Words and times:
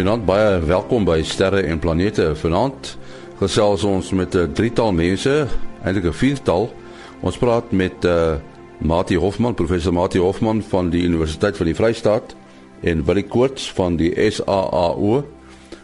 Goeienaand, 0.00 0.24
baie 0.24 0.60
welkom 0.64 1.04
by 1.04 1.18
Sterre 1.28 1.58
en 1.68 1.76
Planete. 1.76 2.30
Vanaand 2.40 2.94
gesels 3.36 3.82
ons 3.84 4.06
met 4.16 4.34
'n 4.34 4.52
drietal 4.56 4.94
mense, 4.96 5.46
eintlik 5.84 6.06
'n 6.06 6.12
viertal. 6.12 6.72
Ons 7.20 7.36
praat 7.36 7.70
met 7.70 8.04
uh 8.04 8.36
Mati 8.78 9.16
Hofman, 9.16 9.54
professor 9.54 9.92
Mati 9.92 10.18
Hofman 10.18 10.62
van 10.62 10.88
die 10.90 11.02
Universiteit 11.02 11.56
van 11.56 11.66
die 11.66 11.74
Vrystaat 11.74 12.34
en 12.80 13.04
Willie 13.04 13.28
Koorts 13.28 13.72
van 13.72 13.96
die 13.96 14.30
SAAO, 14.30 15.24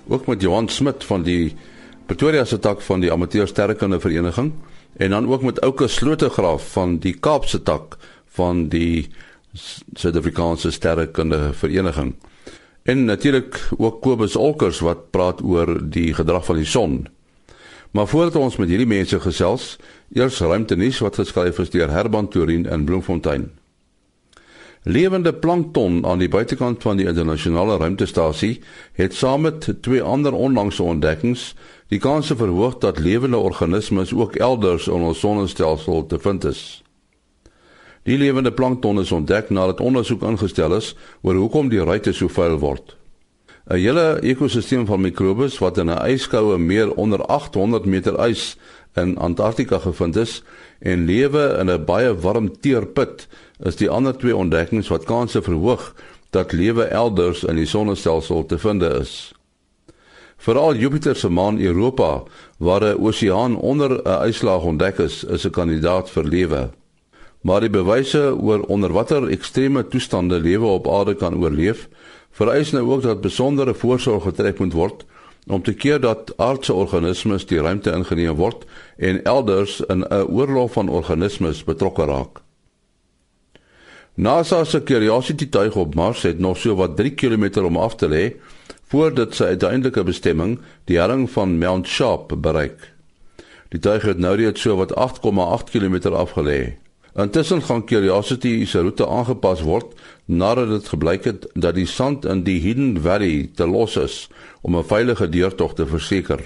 ook 0.08 0.26
met 0.26 0.40
Johan 0.40 0.68
Smit 0.68 1.04
van 1.04 1.22
die 1.22 1.54
Pretoria 2.06 2.44
se 2.44 2.58
tak 2.58 2.80
van 2.80 3.00
die 3.00 3.12
Amateur 3.12 3.46
Sterrekunde 3.46 4.00
Vereniging 4.00 4.52
en 4.96 5.10
dan 5.10 5.28
ook 5.28 5.42
met 5.42 5.60
Ouke 5.60 5.88
Slotegraaf 5.88 6.72
van 6.72 6.98
die 6.98 7.14
Kaapse 7.20 7.62
tak 7.62 7.96
van 8.28 8.68
die 8.68 9.08
Suid-Afrikaanse 9.92 10.70
Sterrekunde 10.70 11.52
Vereniging. 11.52 12.14
En 12.86 13.04
natuurlik 13.04 13.68
ook 13.76 14.00
Kobus 14.00 14.36
Olkers 14.36 14.78
wat 14.78 15.10
praat 15.10 15.42
oor 15.42 15.80
die 15.90 16.14
gedrag 16.14 16.44
van 16.44 16.56
die 16.56 16.68
son. 16.70 17.06
Maar 17.90 18.06
voordat 18.06 18.36
ons 18.38 18.56
met 18.56 18.68
hierdie 18.70 18.86
mense 18.86 19.18
gesels, 19.20 19.76
eers 20.14 20.38
ruimtenuus 20.38 21.00
wat 21.02 21.18
geskryf 21.18 21.58
is 21.58 21.72
deur 21.74 21.90
Herman 21.90 22.28
Turin 22.30 22.66
in 22.70 22.84
Bloemfontein. 22.86 23.50
Lewende 24.86 25.34
plankton 25.34 26.06
aan 26.06 26.22
die 26.22 26.30
buitekant 26.30 26.82
van 26.82 26.96
die 26.96 27.08
internasionale 27.10 27.76
ruimtestasie 27.82 28.60
het 28.94 29.14
saam 29.14 29.48
met 29.48 29.66
twee 29.82 30.02
ander 30.02 30.32
onlangse 30.32 30.82
ontdekkings 30.82 31.54
die 31.90 31.98
kans 31.98 32.30
verhoog 32.30 32.78
dat 32.78 33.02
lewende 33.02 33.36
organismes 33.36 34.14
ook 34.14 34.36
elders 34.38 34.86
in 34.86 35.10
ons 35.10 35.18
sonnestelsel 35.18 36.06
te 36.06 36.18
vind 36.18 36.44
is. 36.44 36.85
Die 38.06 38.14
lewende 38.14 38.52
plankton 38.52 39.00
is 39.02 39.10
ontdek 39.10 39.48
nadat 39.50 39.80
ondersoek 39.82 40.22
ingestel 40.22 40.76
is 40.76 40.92
oor 41.26 41.34
hoekom 41.34 41.72
die 41.72 41.82
ruimte 41.82 42.12
so 42.14 42.30
vuil 42.30 42.54
word. 42.62 42.94
'n 43.66 43.80
Hele 43.82 44.20
ekosisteem 44.22 44.84
van 44.86 45.02
mikrobes 45.02 45.58
wat 45.58 45.78
in 45.82 45.90
'n 45.90 46.06
yskoue 46.14 46.58
meer 46.58 46.92
onder 46.94 47.24
800 47.26 47.84
meter 47.84 48.14
ys 48.28 48.54
in 48.94 49.16
Antarktika 49.18 49.78
gevind 49.78 50.16
is 50.16 50.42
en 50.78 51.04
lewe 51.04 51.58
in 51.58 51.70
'n 51.70 51.84
baie 51.84 52.14
warm 52.14 52.48
teerput, 52.60 53.26
is 53.58 53.76
die 53.76 53.90
ander 53.90 54.14
twee 54.14 54.36
ontdekkings 54.36 54.88
wat 54.88 55.04
kanse 55.04 55.42
verhoog 55.42 55.94
dat 56.30 56.52
lewe 56.52 56.84
elders 56.84 57.44
in 57.44 57.56
die 57.56 57.66
sonnestelsel 57.66 58.46
te 58.46 58.58
vind 58.58 58.82
is. 58.82 59.34
Veral 60.36 60.76
Jupiter 60.76 61.16
se 61.16 61.28
maan 61.28 61.58
Europa, 61.58 62.22
waar 62.58 62.84
'n 62.84 63.02
oseaan 63.02 63.56
onder 63.56 63.90
'n 63.90 64.28
yslaag 64.28 64.62
ontdek 64.62 64.98
is, 64.98 65.24
is 65.24 65.44
'n 65.44 65.50
kandidaat 65.50 66.10
vir 66.10 66.24
lewe 66.24 66.70
maar 67.40 67.60
die 67.60 67.70
bewyse 67.70 68.34
oor 68.36 68.64
onder 68.72 68.92
watter 68.92 69.28
ekstreme 69.28 69.86
toestande 69.88 70.40
lewe 70.40 70.66
op 70.66 70.88
aarde 70.88 71.14
kan 71.14 71.36
oorleef, 71.36 71.88
vereis 72.30 72.70
nou 72.70 72.84
ook 72.90 73.02
dat 73.02 73.20
besondere 73.20 73.74
voorsorg 73.74 74.22
getref 74.22 74.58
moet 74.58 74.72
word 74.72 75.04
om 75.46 75.62
te 75.62 75.74
keer 75.74 76.00
dat 76.00 76.32
aardse 76.36 76.74
organismes 76.74 77.46
die 77.46 77.60
ruimte 77.62 77.92
ingeneem 77.94 78.34
word 78.34 78.64
en 78.98 79.22
elders 79.24 79.80
in 79.80 80.02
'n 80.02 80.26
oorlog 80.26 80.72
van 80.72 80.88
organismes 80.88 81.64
betrokke 81.64 82.04
raak. 82.04 82.42
NASA 84.14 84.64
se 84.64 84.82
Curiosity 84.82 85.48
tuig 85.48 85.76
op 85.76 85.94
Mars 85.94 86.22
het 86.22 86.38
nog 86.38 86.56
so 86.56 86.74
wat 86.74 86.96
3 86.96 87.10
km 87.14 87.60
om 87.64 87.76
af 87.76 87.94
te 87.94 88.08
lê 88.08 88.34
voordat 88.88 89.34
sy 89.34 89.44
uiteindelike 89.44 90.02
bestemming, 90.02 90.58
die 90.84 90.98
helling 90.98 91.30
van 91.30 91.58
Mount 91.58 91.86
Sharp, 91.86 92.32
bereik. 92.38 92.92
Die 93.68 93.80
tuig 93.80 94.02
het 94.02 94.18
nou 94.18 94.36
reeds 94.36 94.60
so 94.60 94.76
wat 94.76 94.94
8,8 94.94 95.70
km 95.70 96.14
afgelê. 96.14 96.76
Intussen 97.16 97.62
gaan 97.62 97.84
Curiosity 97.84 98.66
se 98.68 98.82
roete 98.84 99.06
aangepas 99.08 99.62
word 99.64 99.94
nadat 100.28 100.68
dit 100.68 100.88
gebleik 100.92 101.24
het 101.24 101.46
dat 101.54 101.74
die 101.78 101.86
sand 101.88 102.26
in 102.28 102.42
die 102.44 102.58
Hidden 102.60 102.98
Valley 103.00 103.48
te 103.56 103.64
los 103.64 103.96
is 103.96 104.28
om 104.60 104.76
'n 104.76 104.84
veilige 104.84 105.28
deurtog 105.28 105.74
te 105.74 105.86
verseker. 105.86 106.40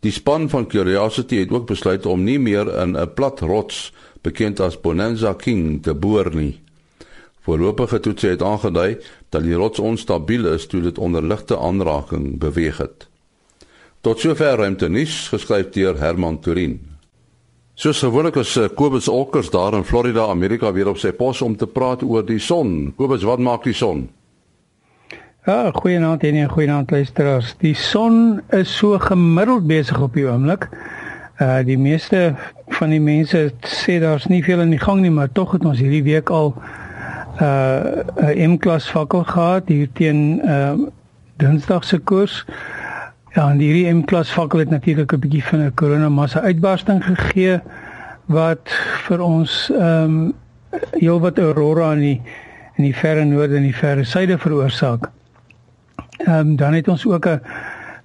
Die 0.00 0.12
span 0.12 0.48
van 0.48 0.66
Curiosity 0.66 1.36
het 1.36 1.50
ook 1.50 1.66
besluit 1.66 2.06
om 2.06 2.24
nie 2.24 2.38
meer 2.38 2.80
in 2.80 2.96
'n 2.96 3.12
plat 3.14 3.40
rots 3.40 3.92
bekend 4.22 4.60
as 4.60 4.80
Bonanza 4.80 5.32
King 5.32 5.82
te 5.82 5.94
boor 5.94 6.34
nie. 6.34 6.60
Voorlopige 7.40 8.00
toetse 8.00 8.26
het 8.26 8.42
aangedui 8.42 8.98
dat 9.28 9.42
die 9.42 9.54
rots 9.54 9.78
onstabiel 9.78 10.46
is 10.46 10.66
toe 10.66 10.80
dit 10.80 10.98
onder 10.98 11.22
ligte 11.22 11.58
aanraking 11.58 12.38
beweeg 12.38 12.78
het. 12.78 13.08
Tot 14.00 14.18
sover 14.18 14.56
ruimte 14.56 14.88
nuus 14.88 15.28
geskryf 15.28 15.68
deur 15.70 15.98
Herman 15.98 16.40
Turin. 16.40 16.91
Soos 17.74 18.02
gewoonlik 18.04 18.36
is 18.36 18.56
eh, 18.60 18.68
Kobus 18.76 19.08
Olkers 19.08 19.48
daar 19.50 19.72
in 19.72 19.84
Florida, 19.84 20.26
Amerika 20.28 20.72
weer 20.72 20.90
op 20.90 20.98
sy 21.00 21.08
pos 21.16 21.40
om 21.42 21.54
te 21.56 21.66
praat 21.66 22.02
oor 22.04 22.24
die 22.28 22.40
son. 22.40 22.92
Kobus, 22.98 23.24
wat 23.24 23.40
maak 23.40 23.64
die 23.64 23.72
son? 23.72 24.10
Ja, 25.46 25.70
goeienaand 25.72 26.22
en 26.22 26.50
goeienaand 26.50 26.90
luisteraars. 26.90 27.54
Die 27.64 27.74
son 27.74 28.42
is 28.52 28.76
so 28.76 28.98
gemiddeld 29.00 29.64
besig 29.66 30.00
op 30.04 30.12
die 30.12 30.28
oomblik. 30.28 30.68
Uh 31.40 31.62
die 31.64 31.78
meeste 31.80 32.34
van 32.76 32.92
die 32.92 33.00
mense 33.00 33.48
sê 33.64 33.96
daar's 34.04 34.28
nie 34.28 34.42
veel 34.44 34.60
in 34.60 34.76
die 34.76 34.82
gang 34.82 35.00
nie, 35.00 35.10
maar 35.10 35.32
tog 35.32 35.56
het 35.56 35.64
ons 35.64 35.80
hierdie 35.80 36.04
week 36.04 36.30
al 36.30 36.52
uh 37.40 38.04
'n 38.36 38.52
M-klas 38.52 38.90
fakkel 38.90 39.24
gehad 39.24 39.72
hier 39.72 39.88
teen 39.92 40.44
uh 40.44 40.76
Dinsdag 41.40 41.84
se 41.84 41.98
koers. 41.98 42.44
Ja, 43.32 43.46
en 43.48 43.62
hierdie 43.62 43.88
M-klas 43.88 44.28
fakkel 44.28 44.60
het 44.60 44.70
natuurlik 44.70 45.12
'n 45.12 45.18
bietjie 45.18 45.44
van 45.44 45.60
'n 45.64 45.74
koronamassa 45.74 46.40
uitbarsting 46.40 47.04
gegee 47.04 47.60
wat 48.26 48.68
vir 49.08 49.20
ons 49.20 49.70
ehm 49.72 50.04
um, 50.04 50.34
heelwat 51.00 51.38
aurora 51.38 51.92
in 51.92 52.00
die 52.00 52.20
in 52.76 52.84
die 52.84 52.96
verre 52.96 53.24
noorde 53.24 53.56
en 53.56 53.62
die 53.62 53.76
verre 53.76 54.04
suide 54.04 54.38
veroorsaak. 54.38 55.08
Ehm 56.18 56.38
um, 56.38 56.56
dan 56.56 56.74
het 56.74 56.88
ons 56.88 57.06
ook 57.06 57.26
'n 57.26 57.40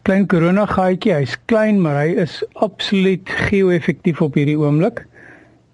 klein 0.02 0.28
korona 0.28 0.66
gaatjie. 0.66 1.14
Hy's 1.14 1.38
klein, 1.46 1.82
maar 1.82 1.96
hy 1.96 2.16
is 2.24 2.44
absoluut 2.54 3.30
geo-effektief 3.30 4.22
op 4.22 4.34
hierdie 4.34 4.60
oomblik. 4.60 5.06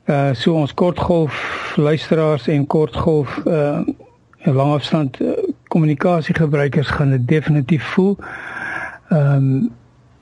Uh 0.05 0.33
so 0.33 0.53
ons 0.53 0.73
kortgolf 0.73 1.73
luisteraars 1.75 2.47
en 2.47 2.67
kortgolf 2.67 3.41
uh 3.45 3.79
langafstand 4.43 5.21
uh, 5.21 5.27
kommunikasie 5.67 6.35
gebruikers 6.35 6.87
gaan 6.87 7.09
dit 7.09 7.27
definitief 7.27 7.83
voel 7.83 8.17
ehm 9.13 9.35
um, 9.35 9.71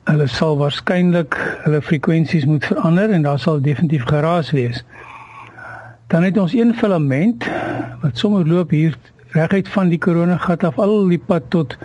hulle 0.09 0.25
sal 0.27 0.55
waarskynlik 0.57 1.35
hulle 1.63 1.79
frekwensies 1.81 2.45
moet 2.49 2.65
verander 2.65 3.11
en 3.13 3.21
daar 3.21 3.39
sal 3.39 3.61
definitief 3.61 4.03
geraas 4.09 4.49
wees. 4.51 4.83
Dan 6.07 6.23
het 6.23 6.37
ons 6.37 6.53
een 6.53 6.73
filament 6.75 7.45
wat 8.01 8.17
sommer 8.17 8.47
loop 8.47 8.69
hier 8.69 8.97
reguit 9.31 9.69
van 9.69 9.89
die 9.93 9.99
koronagat 10.01 10.63
af 10.67 10.79
al 10.79 11.07
die 11.07 11.21
pad 11.21 11.47
tot 11.49 11.77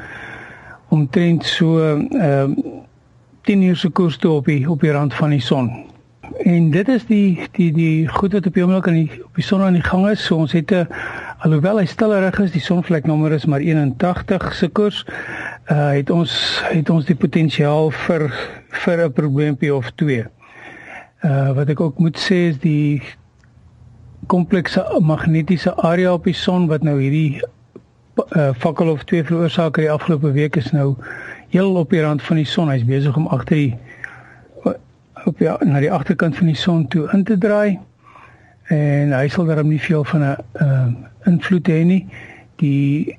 omtrent 0.89 1.45
so 1.45 1.79
ehm 1.79 2.11
um, 2.19 2.57
10 3.47 3.63
uur 3.63 3.77
se 3.77 3.89
koers 3.89 4.17
toe 4.17 4.33
op 4.41 4.49
die 4.51 4.71
op 4.71 4.81
die 4.81 4.91
rand 4.91 5.15
van 5.15 5.31
die 5.31 5.41
son. 5.41 5.71
En 6.43 6.71
dit 6.71 6.89
is 6.89 7.05
die 7.07 7.47
die 7.53 7.73
die 7.73 8.09
goed 8.09 8.33
wat 8.33 8.47
op 8.47 8.55
die 8.55 8.63
oomblik 8.65 8.89
aan 8.89 8.99
die 8.99 9.21
op 9.25 9.35
die 9.35 9.45
son 9.45 9.63
aan 9.63 9.79
die 9.79 9.87
gang 9.87 10.09
is. 10.11 10.25
So 10.25 10.37
ons 10.37 10.53
het 10.53 10.71
'n 10.71 10.89
alhoewel 11.39 11.79
hy 11.79 11.85
stillerig 11.87 12.39
is, 12.39 12.51
die 12.51 12.61
sonvleknommer 12.61 13.33
is 13.33 13.45
maar 13.45 13.61
81 13.61 14.55
se 14.55 14.69
koers 14.69 15.05
uh, 15.71 15.91
het 15.91 16.11
ons 16.11 16.63
het 16.69 16.91
ons 16.91 17.05
die 17.05 17.17
potensiaal 17.19 17.91
vir 17.91 18.29
vir 18.85 19.05
'n 19.07 19.13
probleempie 19.13 19.75
of 19.75 19.91
twee. 19.95 20.25
Uh 21.25 21.53
wat 21.53 21.69
ek 21.69 21.81
ook 21.81 21.99
moet 21.99 22.19
sê 22.19 22.51
is 22.51 22.59
die 22.59 23.03
komplekse 24.27 24.85
magnetiese 25.01 25.75
area 25.77 26.13
op 26.13 26.25
die 26.25 26.35
son 26.35 26.67
wat 26.67 26.83
nou 26.83 27.01
hierdie 27.01 27.43
uh 28.37 28.53
fakkel 28.55 28.91
of 28.91 29.05
twee 29.05 29.25
veroorsaak 29.25 29.75
die 29.75 29.91
afgelope 29.91 30.33
week 30.33 30.57
is 30.57 30.71
nou 30.73 30.97
heel 31.49 31.75
op 31.75 31.91
die 31.91 32.03
rand 32.03 32.23
van 32.23 32.37
die 32.37 32.45
son. 32.45 32.69
Hy's 32.69 32.85
besig 32.85 33.17
om 33.17 33.27
agter 33.27 33.57
die 33.57 33.77
op 35.27 35.39
ja 35.39 35.59
na 35.65 35.81
die 35.81 35.93
agterkant 35.93 36.37
van 36.37 36.47
die 36.47 36.57
son 36.57 36.89
toe 36.89 37.09
in 37.13 37.25
te 37.25 37.39
draai. 37.39 37.79
En 38.69 39.13
hy 39.13 39.29
sal 39.29 39.47
daarom 39.47 39.69
nie 39.69 39.81
veel 39.81 40.05
van 40.05 40.23
'n 40.23 40.37
uh 40.63 40.87
invloed 41.27 41.69
hê 41.69 41.85
nie. 41.85 42.07
Die 42.57 43.19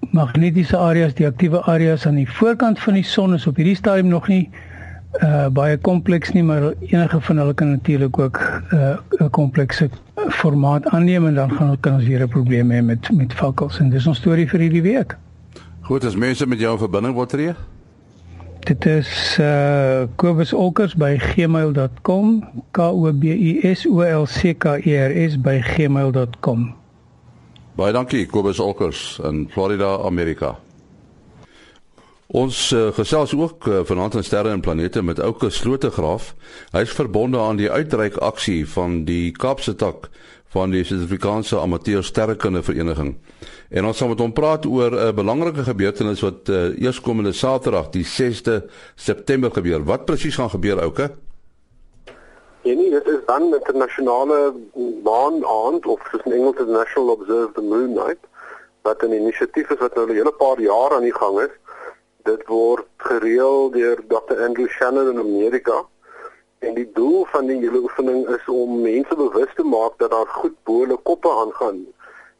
magnetiese 0.00 0.76
areas, 0.76 1.14
die 1.14 1.26
aktiewe 1.26 1.62
areas 1.62 2.06
aan 2.06 2.14
die 2.14 2.28
voorkant 2.30 2.78
van 2.78 2.94
die 2.94 3.04
son 3.04 3.34
is 3.34 3.46
op 3.46 3.56
hierdie 3.56 3.76
stadium 3.76 4.08
nog 4.08 4.28
nie 4.28 4.48
uh 5.24 5.48
baie 5.48 5.78
kompleks 5.80 6.34
nie, 6.36 6.42
maar 6.44 6.72
enige 6.80 7.20
van 7.20 7.38
hulle 7.40 7.54
kan 7.54 7.70
natuurlik 7.70 8.18
ook 8.18 8.40
uh 8.72 8.96
'n 9.20 9.30
komplekse 9.30 9.90
formaat 10.28 10.86
aanneem 10.86 11.26
en 11.26 11.34
dan 11.34 11.50
gaan 11.52 11.70
ons 11.70 11.80
kan 11.80 11.94
ons 11.94 12.04
weer 12.04 12.22
'n 12.22 12.28
probleem 12.28 12.70
hê 12.70 12.82
met 12.82 13.10
met 13.10 13.34
vakkels 13.34 13.78
en 13.80 13.90
dis 13.90 14.06
ons 14.06 14.18
storie 14.18 14.48
vir 14.48 14.60
hierdie 14.60 14.82
week. 14.82 15.16
Goed, 15.80 16.04
as 16.04 16.16
mense 16.16 16.46
met 16.46 16.60
jou 16.60 16.72
in 16.72 16.78
verbinding 16.78 17.14
wil 17.14 17.26
tree. 17.26 17.54
Dit 18.60 18.86
is 18.86 19.38
uh 19.40 20.04
Kobus 20.16 20.52
Olkers 20.52 20.94
by 20.94 21.16
gmail.com, 21.18 22.44
K 22.70 22.78
O 22.78 23.12
B 23.12 23.24
U 23.24 23.60
S 23.62 23.86
O 23.86 24.00
L 24.00 24.26
C 24.26 24.54
K 24.54 24.76
E 24.84 24.96
R 24.96 25.30
S 25.30 25.40
by 25.40 25.60
gmail.com. 25.60 26.77
Baie 27.78 27.92
dankie 27.94 28.24
Kobus 28.26 28.58
Olkers 28.58 29.20
in 29.22 29.44
Florida, 29.52 30.00
Amerika. 30.02 30.56
Ons 32.26 32.72
uh, 32.74 32.88
gesels 32.96 33.36
ook 33.38 33.68
uh, 33.70 33.84
vanaand 33.86 34.16
aan 34.18 34.26
sterre 34.26 34.50
en 34.50 34.60
planete 34.60 34.98
met 35.02 35.20
Ouke 35.22 35.46
Slotegraaf. 35.54 36.32
Hy's 36.74 36.96
verbonde 36.98 37.38
aan 37.38 37.60
die 37.60 37.70
uitreik 37.70 38.18
aksie 38.18 38.64
van 38.66 39.04
die 39.06 39.30
Kaapse 39.30 39.76
tak 39.78 40.10
van 40.50 40.74
die 40.74 40.82
Suid-Afrikaanse 40.82 41.60
Amateur 41.62 42.02
Sterrekunde 42.02 42.64
Vereniging. 42.66 43.14
En 43.70 43.86
ons 43.86 44.02
gaan 44.02 44.10
met 44.10 44.26
hom 44.26 44.34
praat 44.34 44.66
oor 44.66 44.98
'n 44.98 45.14
belangrike 45.14 45.62
gebeurtenis 45.62 46.26
wat 46.26 46.50
uh, 46.50 46.74
eerskomende 46.82 47.32
Saterdag, 47.32 47.94
die 47.94 48.04
6de 48.04 48.66
September 48.96 49.54
gebeur. 49.54 49.84
Wat 49.84 50.04
presies 50.04 50.34
gaan 50.34 50.50
gebeur, 50.50 50.82
Ouke? 50.82 51.12
Ja 52.62 52.74
nee, 52.74 52.90
dit 52.90 53.06
is 53.06 53.18
dan 53.26 53.54
internasionale 53.54 54.54
maanaand 55.02 55.86
of 55.86 56.00
soos 56.10 56.24
in 56.24 56.32
Engels 56.32 56.56
the 56.56 56.64
National 56.66 57.10
Observe 57.10 57.52
the 57.52 57.62
Moon 57.62 57.92
Night 57.92 58.18
wat 58.82 59.02
'n 59.02 59.12
inisiatief 59.12 59.70
is 59.70 59.78
wat 59.78 59.94
nou 59.94 60.06
'n 60.06 60.14
hele 60.14 60.32
paar 60.32 60.60
jaar 60.60 60.94
aan 60.94 61.06
die 61.06 61.14
gang 61.14 61.40
is. 61.40 61.54
Dit 62.22 62.46
word 62.46 62.86
gereël 62.96 63.70
deur 63.70 63.96
Dr. 64.08 64.42
Andrew 64.46 64.68
Shannon 64.68 65.10
in 65.10 65.18
Amerika. 65.18 65.86
En 66.58 66.74
die 66.74 66.90
doel 66.92 67.24
van 67.24 67.46
die 67.46 67.58
hele 67.58 67.78
oefening 67.78 68.28
is 68.28 68.48
om 68.48 68.80
mense 68.80 69.14
bewus 69.14 69.54
te 69.54 69.62
maak 69.62 69.98
dat 69.98 70.10
daar 70.10 70.26
goed 70.26 70.56
bo 70.64 70.80
hulle 70.80 70.96
koppe 70.96 71.30
aangaan. 71.30 71.86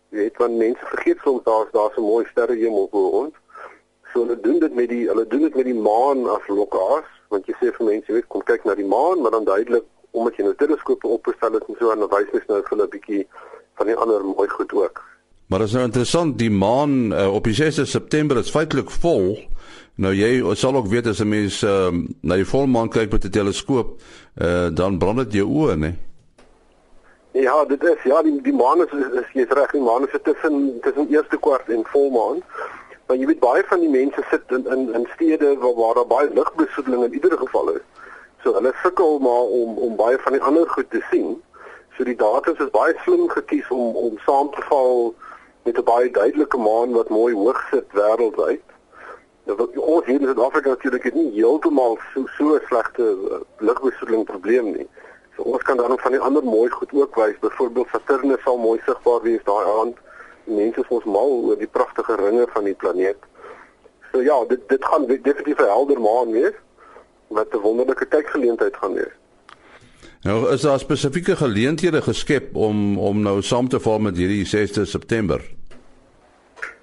Jy 0.09 0.19
weet 0.19 0.37
want 0.37 0.57
mense 0.57 0.87
vergeet 0.87 1.19
soms 1.23 1.43
daar's 1.45 1.71
daar's 1.71 1.97
'n 1.97 2.11
mooi 2.13 2.27
sterrehemel 2.31 2.89
bo 2.91 3.09
ons. 3.09 3.35
So 4.13 4.21
hulle 4.21 4.41
doen 4.41 4.59
dit 4.59 4.75
met 4.75 4.89
die 4.89 5.07
hulle 5.09 5.27
doen 5.27 5.41
dit 5.41 5.55
met 5.55 5.65
die 5.65 5.81
maan 5.91 6.29
as 6.29 6.47
lokaas, 6.47 7.07
want 7.29 7.47
jy 7.47 7.55
sê 7.55 7.73
vir 7.77 7.87
mense, 7.87 8.07
jy 8.07 8.15
weet, 8.15 8.29
kom 8.29 8.43
kyk 8.43 8.65
na 8.65 8.75
die 8.75 8.91
maan, 8.97 9.21
maar 9.21 9.31
dan 9.31 9.45
duidelik 9.45 9.85
omdat 10.11 10.37
jy 10.37 10.45
nou 10.45 10.55
teleskope 10.55 11.07
opgestel 11.07 11.53
het 11.53 11.69
en 11.69 11.77
so 11.79 11.91
aan 11.91 12.09
wys 12.09 12.33
mens 12.33 12.47
nou 12.47 12.63
vir 12.63 12.75
hulle 12.77 12.87
'n 12.87 12.95
bietjie 12.97 13.27
van 13.75 13.87
die 13.87 13.97
ander 13.97 14.25
mooi 14.25 14.49
goed 14.49 14.73
ook. 14.73 15.05
Maar 15.49 15.59
dit 15.59 15.69
is 15.69 15.75
nou 15.75 15.85
interessant, 15.85 16.39
die 16.39 16.51
maan 16.51 17.13
uh, 17.13 17.35
op 17.35 17.45
die 17.45 17.57
6de 17.57 17.87
September 17.89 18.37
is 18.37 18.51
feitelik 18.51 18.91
vol. 18.91 19.39
Nou 19.95 20.13
jy 20.15 20.55
sal 20.55 20.77
ook 20.77 20.87
weet 20.87 21.07
as 21.07 21.21
'n 21.21 21.29
mens 21.29 21.63
uh, 21.63 21.89
na 22.21 22.35
die 22.35 22.45
volmaan 22.45 22.89
kyk 22.89 23.13
met 23.13 23.25
'n 23.25 23.31
teleskoop, 23.31 23.97
uh, 24.43 24.69
dan 24.73 24.99
brand 24.99 25.19
dit 25.19 25.33
jou 25.33 25.49
oë, 25.49 25.77
né? 25.77 25.93
Ja, 27.33 27.65
dit 27.65 27.83
is 27.83 28.03
ja, 28.05 28.23
die 28.23 28.43
die 28.43 28.53
maan 28.53 28.81
is, 28.83 28.93
is, 28.93 29.09
is 29.21 29.33
jy's 29.33 29.53
reg, 29.55 29.71
die 29.71 29.81
maan 29.81 30.07
is 30.07 30.15
tussen 30.23 30.79
tussen 30.81 31.09
eerste 31.09 31.39
kwart 31.39 31.69
en 31.69 31.85
volmaan. 31.85 32.43
Maar 33.07 33.17
jy 33.17 33.27
weet 33.27 33.41
baie 33.41 33.63
van 33.67 33.81
die 33.81 33.89
mense 33.89 34.25
sit 34.31 34.43
in 34.49 34.67
in 34.67 34.95
in 34.95 35.09
stede 35.15 35.57
waar 35.59 35.75
waar 35.75 35.95
daar 35.95 36.07
baie 36.07 36.31
ligbesoedeling 36.35 37.05
in 37.05 37.15
ieder 37.15 37.39
geval 37.39 37.69
is. 37.75 37.85
So 38.43 38.55
hulle 38.55 38.73
sukkel 38.83 39.19
maar 39.19 39.47
om 39.61 39.79
om 39.79 39.97
baie 39.97 40.19
van 40.19 40.33
die 40.33 40.43
ander 40.43 40.69
goed 40.71 40.91
te 40.91 41.03
sien. 41.11 41.43
So 41.97 42.05
die 42.07 42.17
datums 42.17 42.61
is 42.63 42.71
baie 42.71 42.95
slim 43.05 43.29
gekies 43.29 43.69
om 43.75 43.97
om 43.97 44.19
saam 44.27 44.51
te 44.55 44.63
val 44.71 45.15
met 45.65 45.79
'n 45.79 45.85
baie 45.85 46.11
duidelike 46.11 46.59
maan 46.59 46.93
wat 46.93 47.09
mooi 47.09 47.35
hoog 47.35 47.61
sit 47.71 47.89
wêreldwyd. 47.93 48.63
Nou 49.47 49.67
ons 49.77 50.07
hier 50.07 50.21
in 50.21 50.27
Suid-Afrika 50.27 50.69
natuurlik 50.69 51.15
nie 51.15 51.33
heeltemal 51.33 51.99
so 52.13 52.27
so 52.37 52.59
slegte 52.69 53.03
uh, 53.03 53.41
ligbesoedeling 53.59 54.25
probleem 54.25 54.71
nie. 54.77 54.89
So 55.37 55.43
ons 55.43 55.63
kan 55.63 55.77
dan 55.77 55.91
ook 55.93 56.01
van 56.01 56.13
die 56.13 56.21
ander 56.21 56.45
mooi 56.45 56.71
goed 56.71 56.93
ook 56.93 57.15
wys. 57.15 57.39
Byvoorbeeld 57.41 57.89
Saturnus 57.89 58.43
sal 58.43 58.59
mooi 58.59 58.81
sigbaar 58.85 59.23
wees 59.23 59.45
daai 59.45 59.67
aand. 59.81 59.97
Mense 60.45 60.81
is 60.81 60.89
ons 60.89 61.05
mal 61.05 61.31
oor 61.31 61.59
die 61.59 61.67
pragtige 61.79 62.15
ringe 62.15 62.47
van 62.49 62.65
die 62.65 62.75
planeet. 62.75 63.19
So 64.13 64.21
ja, 64.21 64.45
dit 64.45 64.69
dit 64.69 64.85
gaan 64.85 65.07
definitief 65.07 65.59
'n 65.59 65.73
helder 65.75 66.01
maan 66.01 66.31
wees 66.31 66.55
wat 67.29 67.55
'n 67.55 67.61
wonderlike 67.61 68.07
kykgeleentheid 68.07 68.77
gaan 68.77 68.93
wees. 68.93 69.15
Nou 70.23 70.51
is 70.53 70.61
daar 70.61 70.79
spesifieke 70.79 71.37
geleenthede 71.37 72.03
geskep 72.03 72.57
om 72.57 72.99
om 72.99 73.23
nou 73.23 73.43
saam 73.43 73.69
te 73.69 73.81
val 73.81 73.99
met 73.99 74.17
hierdie 74.17 74.47
6de 74.47 74.83
September. 74.83 75.41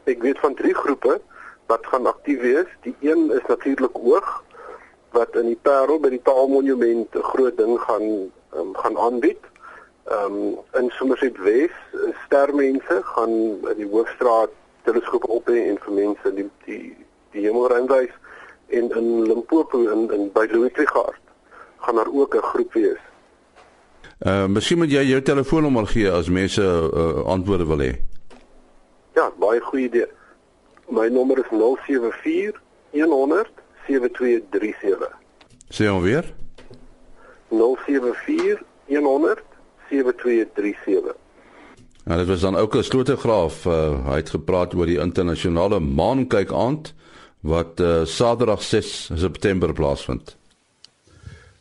Ek 0.03 0.21
weet 0.21 0.39
van 0.39 0.53
drie 0.55 0.73
groepe 0.73 1.21
wat 1.65 1.85
gaan 1.85 2.05
aktief 2.05 2.39
wees. 2.41 2.69
Die 2.81 2.95
een 2.99 3.31
is 3.31 3.45
natuurlik 3.47 3.95
hoog 3.95 4.43
wat 5.11 5.35
in 5.35 5.45
die 5.45 5.59
Parel 5.61 5.99
by 5.99 6.09
die 6.09 6.21
Taalmonument 6.23 7.15
'n 7.15 7.23
groot 7.23 7.57
ding 7.57 7.79
gaan 7.79 8.31
um, 8.55 8.71
gaan 8.73 8.97
aanbied. 8.97 9.43
Ehm 10.03 10.33
um, 10.33 10.57
in 10.79 10.89
Somerset 10.89 11.37
Wes 11.37 11.75
stermense 12.25 13.01
gaan 13.03 13.33
in 13.71 13.77
die 13.77 13.89
Hoofstraat 13.89 14.49
teleskope 14.83 15.27
op 15.27 15.49
en 15.49 15.77
vir 15.81 15.93
mense 15.93 16.33
die 16.33 16.49
die 16.65 16.95
die 17.31 17.47
hemelruim 17.47 17.87
wys 17.87 18.13
en 18.67 18.89
in 18.89 19.23
Limpopo 19.27 19.91
in 19.91 20.11
in 20.11 20.29
by 20.33 20.47
Louis 20.51 20.73
Trichardt 20.73 21.19
gaan 21.77 21.95
daar 21.95 22.13
ook 22.13 22.35
'n 22.35 22.41
groep 22.41 22.73
wees. 22.73 23.01
Uh 24.19 24.45
miskien 24.45 24.77
moet 24.77 24.91
jy 24.91 25.03
jou 25.03 25.21
telefoonnommer 25.21 25.87
gee 25.87 26.11
as 26.11 26.29
mense 26.29 26.61
uh, 26.61 27.25
antwoorde 27.25 27.65
wil 27.65 27.79
hê. 27.79 27.93
Ja, 29.13 29.31
baie 29.39 29.61
goeie 29.61 29.85
idee. 29.85 30.07
My 30.89 31.07
nommer 31.07 31.37
is 31.37 31.49
074 31.49 32.61
100 32.91 33.49
7237. 33.87 35.11
Sê 35.69 35.87
hom 35.87 36.01
weer. 36.01 36.33
074 37.49 38.63
100 38.87 39.43
7237. 39.89 41.15
Nou 42.05 42.19
dit 42.19 42.27
was 42.27 42.39
dan 42.41 42.55
ook 42.55 42.75
'n 42.75 42.83
slotegraaf. 42.83 43.65
Uh, 43.65 44.05
hy 44.07 44.15
het 44.15 44.29
gepraat 44.29 44.73
oor 44.75 44.85
die 44.85 44.99
internasionale 44.99 45.79
maankyk 45.79 46.51
aand 46.51 46.93
wat 47.45 47.79
uh, 47.79 48.05
Saterdag 48.09 48.63
6 48.63 49.11
September 49.13 49.73
plaasvind. 49.73 50.35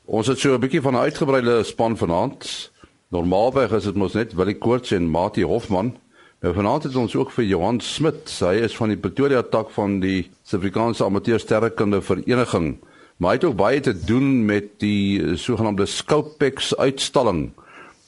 Ons 0.05 0.27
het 0.27 0.39
so 0.39 0.55
'n 0.55 0.61
bietjie 0.61 0.81
van 0.81 0.95
'n 0.95 1.05
uitgebreide 1.09 1.63
span 1.63 1.97
vanaand. 1.97 2.71
Normaalweg 3.09 3.73
is 3.73 3.85
dit 3.85 3.95
mos 3.95 4.13
net 4.13 4.35
Willie 4.35 4.59
Koorts 4.59 4.91
en 4.91 5.11
Mati 5.11 5.45
Hofman. 5.45 5.97
Nou 6.41 6.55
vanaand 6.55 6.83
het 6.83 6.97
ons 6.97 7.17
ook 7.17 7.31
vir 7.31 7.45
Johan 7.45 7.81
Smit. 7.81 8.37
Hy 8.41 8.55
is 8.65 8.77
van 8.77 8.89
die 8.89 8.97
Pretoria 8.97 9.43
tak 9.43 9.71
van 9.71 10.01
die 10.01 10.31
Suid-Afrikaanse 10.43 11.05
Amateur 11.05 11.41
Sterrekunde 11.41 12.03
Vereniging. 12.03 12.79
Maar 13.17 13.31
hy 13.31 13.37
het 13.37 13.45
ook 13.45 13.57
baie 13.57 13.81
te 13.81 14.05
doen 14.05 14.45
met 14.45 14.65
die 14.79 15.37
sogenaamde 15.37 15.87
Scopex 15.87 16.77
uitstalling 16.77 17.53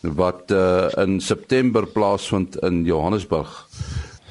wat 0.00 0.50
uh, 0.50 0.88
in 0.96 1.20
September 1.20 1.86
plaasvind 1.86 2.56
in 2.56 2.84
Johannesburg. 2.84 3.68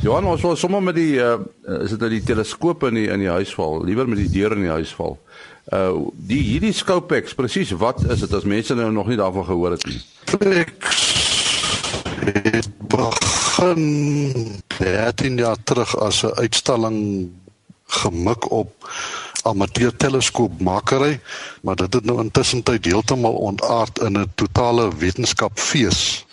Johan, 0.03 0.25
ons 0.27 0.42
wil 0.42 0.56
sommer 0.59 0.83
met 0.83 0.95
die 0.97 1.15
uh, 1.24 1.38
is 1.80 1.94
dit 1.95 2.00
nou 2.00 2.09
die 2.12 2.24
teleskope 2.24 2.89
in 2.92 2.97
die 3.00 3.07
in 3.12 3.19
die 3.24 3.31
huisval, 3.31 3.80
liewer 3.88 4.09
met 4.09 4.19
die 4.19 4.30
deur 4.30 4.56
in 4.57 4.65
die 4.65 4.74
huisval. 4.74 5.18
Uh 5.74 6.12
die 6.30 6.42
hierdie 6.44 6.74
Scopex, 6.75 7.33
presies 7.33 7.71
wat 7.80 8.03
is 8.12 8.19
dit 8.25 8.33
as 8.36 8.44
mense 8.45 8.75
nou 8.75 8.92
nog 8.92 9.07
nie 9.07 9.18
daarvan 9.18 9.47
gehoor 9.47 9.71
het 9.77 9.86
nie? 9.88 10.01
Het 12.25 12.69
begin 12.92 14.62
13 14.77 15.38
jaar 15.38 15.57
terug 15.63 15.95
as 15.97 16.24
'n 16.24 16.36
uitstalling 16.44 17.31
gemik 17.88 18.51
op 18.51 18.89
amateur 19.44 19.95
teleskoopmakery, 19.95 21.19
maar 21.62 21.75
dit 21.75 21.94
het 21.94 22.06
nou 22.06 22.21
intussen 22.21 22.63
tyd 22.63 22.86
heeltemal 22.86 23.33
ontaard 23.33 23.99
in 23.99 24.18
'n 24.19 24.31
totale 24.35 24.92
wetenskapfees. 24.97 26.25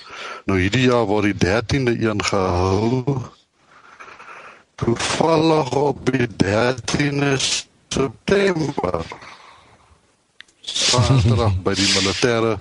Nou 0.44 0.58
hierdie 0.60 0.88
jaar 0.90 1.06
word 1.06 1.24
die 1.24 1.38
13de 1.38 1.94
een 2.08 2.24
gehou 2.24 3.04
toevallig 4.84 5.74
op 5.74 6.10
die 6.10 6.26
13de 6.44 7.36
September. 7.88 9.04
Saterdag 10.60 11.54
by 11.62 11.74
die 11.78 11.88
militêre 11.94 12.56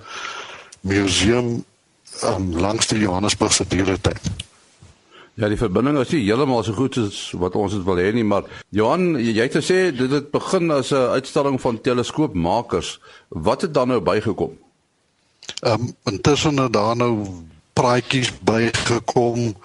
museum 0.86 1.62
um, 2.26 2.48
langs 2.58 2.90
die 2.92 3.02
Johannesburgse 3.04 3.66
dieretuin. 3.70 4.40
Ja, 5.40 5.48
die 5.50 5.58
verbinding 5.58 5.98
is 6.02 6.12
nie 6.12 6.26
heeltemal 6.26 6.66
so 6.68 6.76
goed 6.78 6.98
as 7.02 7.22
wat 7.40 7.56
ons 7.58 7.74
dit 7.74 7.86
wil 7.88 8.02
hê 8.02 8.10
nie, 8.14 8.26
maar 8.28 8.46
Johan, 8.76 9.16
jy 9.18 9.38
het 9.40 9.56
gesê 9.58 9.88
dit 9.96 10.12
het 10.12 10.28
begin 10.34 10.74
as 10.76 10.92
'n 10.92 11.16
uitstalling 11.18 11.62
van 11.62 11.82
teleskoopmakers. 11.82 13.00
Wat 13.30 13.62
het 13.62 13.74
dan 13.74 13.88
nou 13.88 14.02
bygekom? 14.02 14.58
Ehm 15.62 15.82
um, 15.82 15.96
intussen 16.04 16.58
het 16.58 16.74
daar 16.74 16.96
nou 16.96 17.26
praatjies 17.74 18.32
bygekom. 18.44 19.56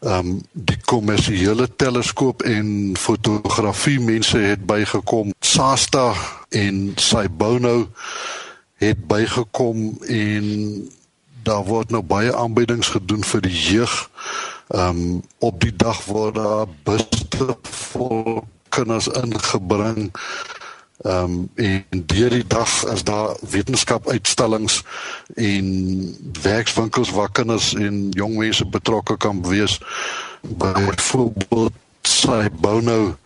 Ehm 0.00 0.18
um, 0.18 0.40
die 0.52 0.78
kommersiële 0.84 1.68
teleskoop 1.76 2.42
en 2.42 2.96
fotografie 2.98 4.00
mense 4.00 4.38
het 4.38 4.66
bygekom. 4.66 5.32
Sasta 5.40 6.12
en 6.48 6.92
Sybono 6.96 7.88
het 8.74 9.06
bygekom 9.06 9.98
en 10.06 10.46
daar 11.42 11.64
word 11.64 11.90
nou 11.90 12.02
baie 12.02 12.34
aanbiedings 12.36 12.88
gedoen 12.88 13.24
vir 13.24 13.40
die 13.46 13.58
jeug. 13.58 14.10
Ehm 14.68 14.88
um, 14.88 15.22
op 15.38 15.60
die 15.60 15.76
dag 15.76 16.04
word 16.04 16.34
daar 16.34 16.66
busse 16.82 17.56
vol 17.62 18.44
kinders 18.68 19.08
ingebring. 19.08 20.10
Ehm 21.02 21.24
um, 21.24 21.50
en 21.54 22.06
deur 22.06 22.30
die 22.30 22.46
dag 22.46 22.84
is 22.92 23.04
daar 23.04 23.36
wetenskapuitstallings 23.50 24.82
en 25.34 25.66
werkswinkels 26.42 27.10
waar 27.10 27.30
kinders 27.32 27.74
en 27.74 28.10
jong 28.10 28.36
mense 28.36 28.66
betrokke 28.66 29.16
kan 29.16 29.48
wees. 29.48 29.80
Byvoorbeeld 30.40 31.72
sy 32.02 32.48
Bono 32.60 33.16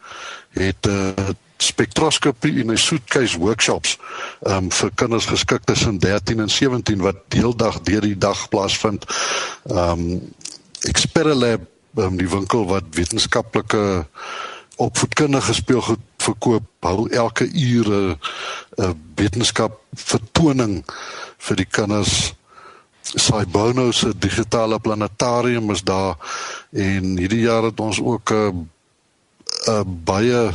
het 0.50 0.86
'n 0.86 0.90
uh, 0.90 1.08
eh, 1.08 1.34
spektroskopie 1.56 2.60
en 2.60 2.72
'n 2.72 2.78
suitcase 2.78 3.38
workshops 3.38 3.98
ehm 4.42 4.56
um, 4.56 4.72
vir 4.72 4.90
kinders 4.94 5.26
geskik 5.26 5.64
tussen 5.64 5.98
13 5.98 6.40
en 6.40 6.50
17 6.50 7.00
wat 7.00 7.16
deeldag 7.28 7.80
deur 7.80 8.00
die 8.00 8.18
dag 8.18 8.48
plaasvind. 8.48 9.04
Ehm 9.64 9.90
um, 9.90 10.32
Experalab, 10.80 11.60
um, 11.94 12.16
die 12.16 12.28
winkel 12.28 12.66
wat 12.66 12.84
wetenskaplike 12.90 14.06
opvoedkundige 14.76 15.54
speelgoed 15.54 16.00
verkoop, 16.16 16.64
hou 16.80 17.08
elke 17.08 17.48
uur 17.52 18.16
'n 18.76 18.94
wetenskap 19.14 19.80
vertoning 19.94 20.84
vir 21.38 21.56
die 21.56 21.68
kinders. 21.70 22.34
Saibono 23.02 23.92
se 23.92 24.12
digitale 24.18 24.78
planetarium 24.80 25.70
is 25.70 25.82
daar 25.82 26.16
en 26.72 27.16
hierdie 27.16 27.40
jaar 27.46 27.62
het 27.62 27.80
ons 27.80 28.00
ook 28.00 28.30
'n 28.30 28.68
'n 29.66 30.00
baie 30.04 30.52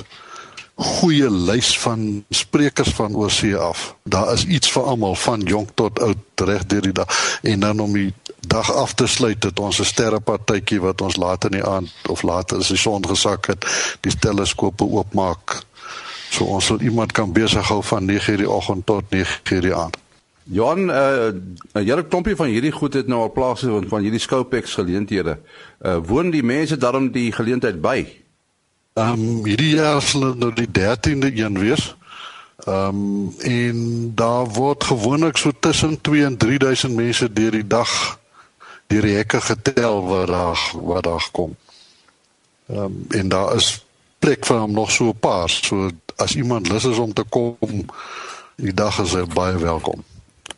goeie 0.75 1.29
lys 1.29 1.79
van 1.79 2.25
sprekers 2.29 2.89
van 2.89 3.15
oorsee 3.15 3.55
af. 3.55 3.95
Daar 4.03 4.33
is 4.33 4.45
iets 4.45 4.71
vir 4.71 4.83
almal 4.83 5.15
van 5.15 5.41
jonk 5.41 5.69
tot 5.73 5.99
oud 5.99 6.17
reg 6.35 6.65
deur 6.65 6.81
die 6.81 6.91
dag. 6.91 7.39
En 7.41 7.59
dan 7.59 7.79
om 7.79 7.93
die 7.93 8.13
dag 8.47 8.73
af 8.73 8.93
te 8.93 9.07
sluit 9.07 9.43
het 9.43 9.59
ons 9.59 9.79
'n 9.79 9.83
sterrepartytjie 9.83 10.81
wat 10.81 11.01
ons 11.01 11.15
later 11.15 11.51
in 11.51 11.57
die 11.57 11.67
aand 11.67 11.89
of 12.09 12.21
later 12.21 12.57
as 12.57 12.67
die 12.67 12.77
son 12.77 13.05
gesak 13.07 13.45
het, 13.45 13.65
die 13.99 14.19
teleskope 14.19 14.83
oopmaak. 14.83 15.63
So 16.29 16.43
ons 16.43 16.65
sal 16.65 16.79
iemand 16.79 17.11
kan 17.11 17.33
besig 17.33 17.67
hou 17.67 17.83
van 17.83 18.05
9:00 18.05 18.37
die 18.37 18.49
oggend 18.49 18.85
tot 18.85 19.03
9:00 19.09 19.61
die 19.61 19.75
aand. 19.75 19.97
Johan, 20.43 20.85
'n 20.85 20.89
uh, 21.73 21.83
hele 21.83 22.07
klompie 22.07 22.35
van 22.35 22.47
hierdie 22.47 22.71
goed 22.71 22.93
het 22.93 23.07
nou 23.07 23.21
al 23.21 23.31
plaas 23.31 23.59
van 23.59 23.87
van 23.87 24.01
hierdie 24.01 24.19
Scopex 24.19 24.73
geleenthede. 24.73 25.39
Uh 25.81 25.97
woon 26.05 26.29
die 26.29 26.43
mense 26.43 26.77
daarom 26.77 27.11
die 27.11 27.31
geleentheid 27.31 27.81
by? 27.81 28.07
Ehm 28.93 29.11
um, 29.11 29.45
hierdie 29.45 29.75
jaar 29.75 30.01
sal 30.01 30.33
nou 30.35 30.53
die 30.53 30.67
13de 30.67 31.35
een 31.35 31.59
wees. 31.59 31.95
Ehm 32.65 32.87
um, 32.87 33.33
en 33.39 34.11
daar 34.15 34.45
word 34.45 34.83
gewoonlik 34.83 35.37
so 35.37 35.51
tussen 35.59 36.01
2 36.01 36.25
en 36.25 36.37
3000 36.37 36.95
mense 36.95 37.33
deur 37.33 37.51
die 37.51 37.67
dag 37.67 38.19
die 38.99 39.15
hekke 39.15 39.41
getel 39.41 40.03
wat 40.07 40.27
daar 40.27 40.59
wat 40.81 41.03
daar 41.03 41.27
kom. 41.31 41.55
Ehm 42.67 42.83
um, 42.83 43.05
en 43.09 43.29
daar 43.29 43.55
is 43.55 43.85
plek 44.19 44.45
vir 44.45 44.59
hom 44.59 44.71
nog 44.71 44.91
so 44.91 45.09
'n 45.09 45.19
paar. 45.19 45.49
So 45.49 45.89
as 46.15 46.35
iemand 46.35 46.69
lus 46.69 46.85
is 46.85 46.97
om 46.97 47.13
te 47.13 47.23
kom, 47.23 47.85
die 48.55 48.73
dag 48.73 48.99
is 48.99 49.13
hy 49.13 49.25
baie 49.25 49.57
welkom. 49.57 50.03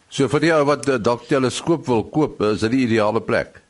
So 0.09 0.27
vir 0.27 0.39
die 0.39 0.53
ou 0.53 0.65
wat 0.65 0.87
'n 0.87 1.01
dak 1.01 1.27
teleskoop 1.27 1.85
wil 1.85 2.03
koop, 2.03 2.41
is 2.41 2.59
dit 2.59 2.71
die 2.71 2.85
ideale 2.87 3.21
plek. 3.21 3.61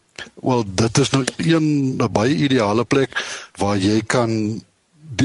Wel, 0.41 0.63
dit 0.67 0.97
is 0.97 1.09
nou 1.09 1.23
een 1.37 1.95
'n 1.97 2.11
baie 2.11 2.35
ideale 2.35 2.83
plek 2.83 3.11
waar 3.57 3.77
jy 3.77 4.01
kan 4.05 4.61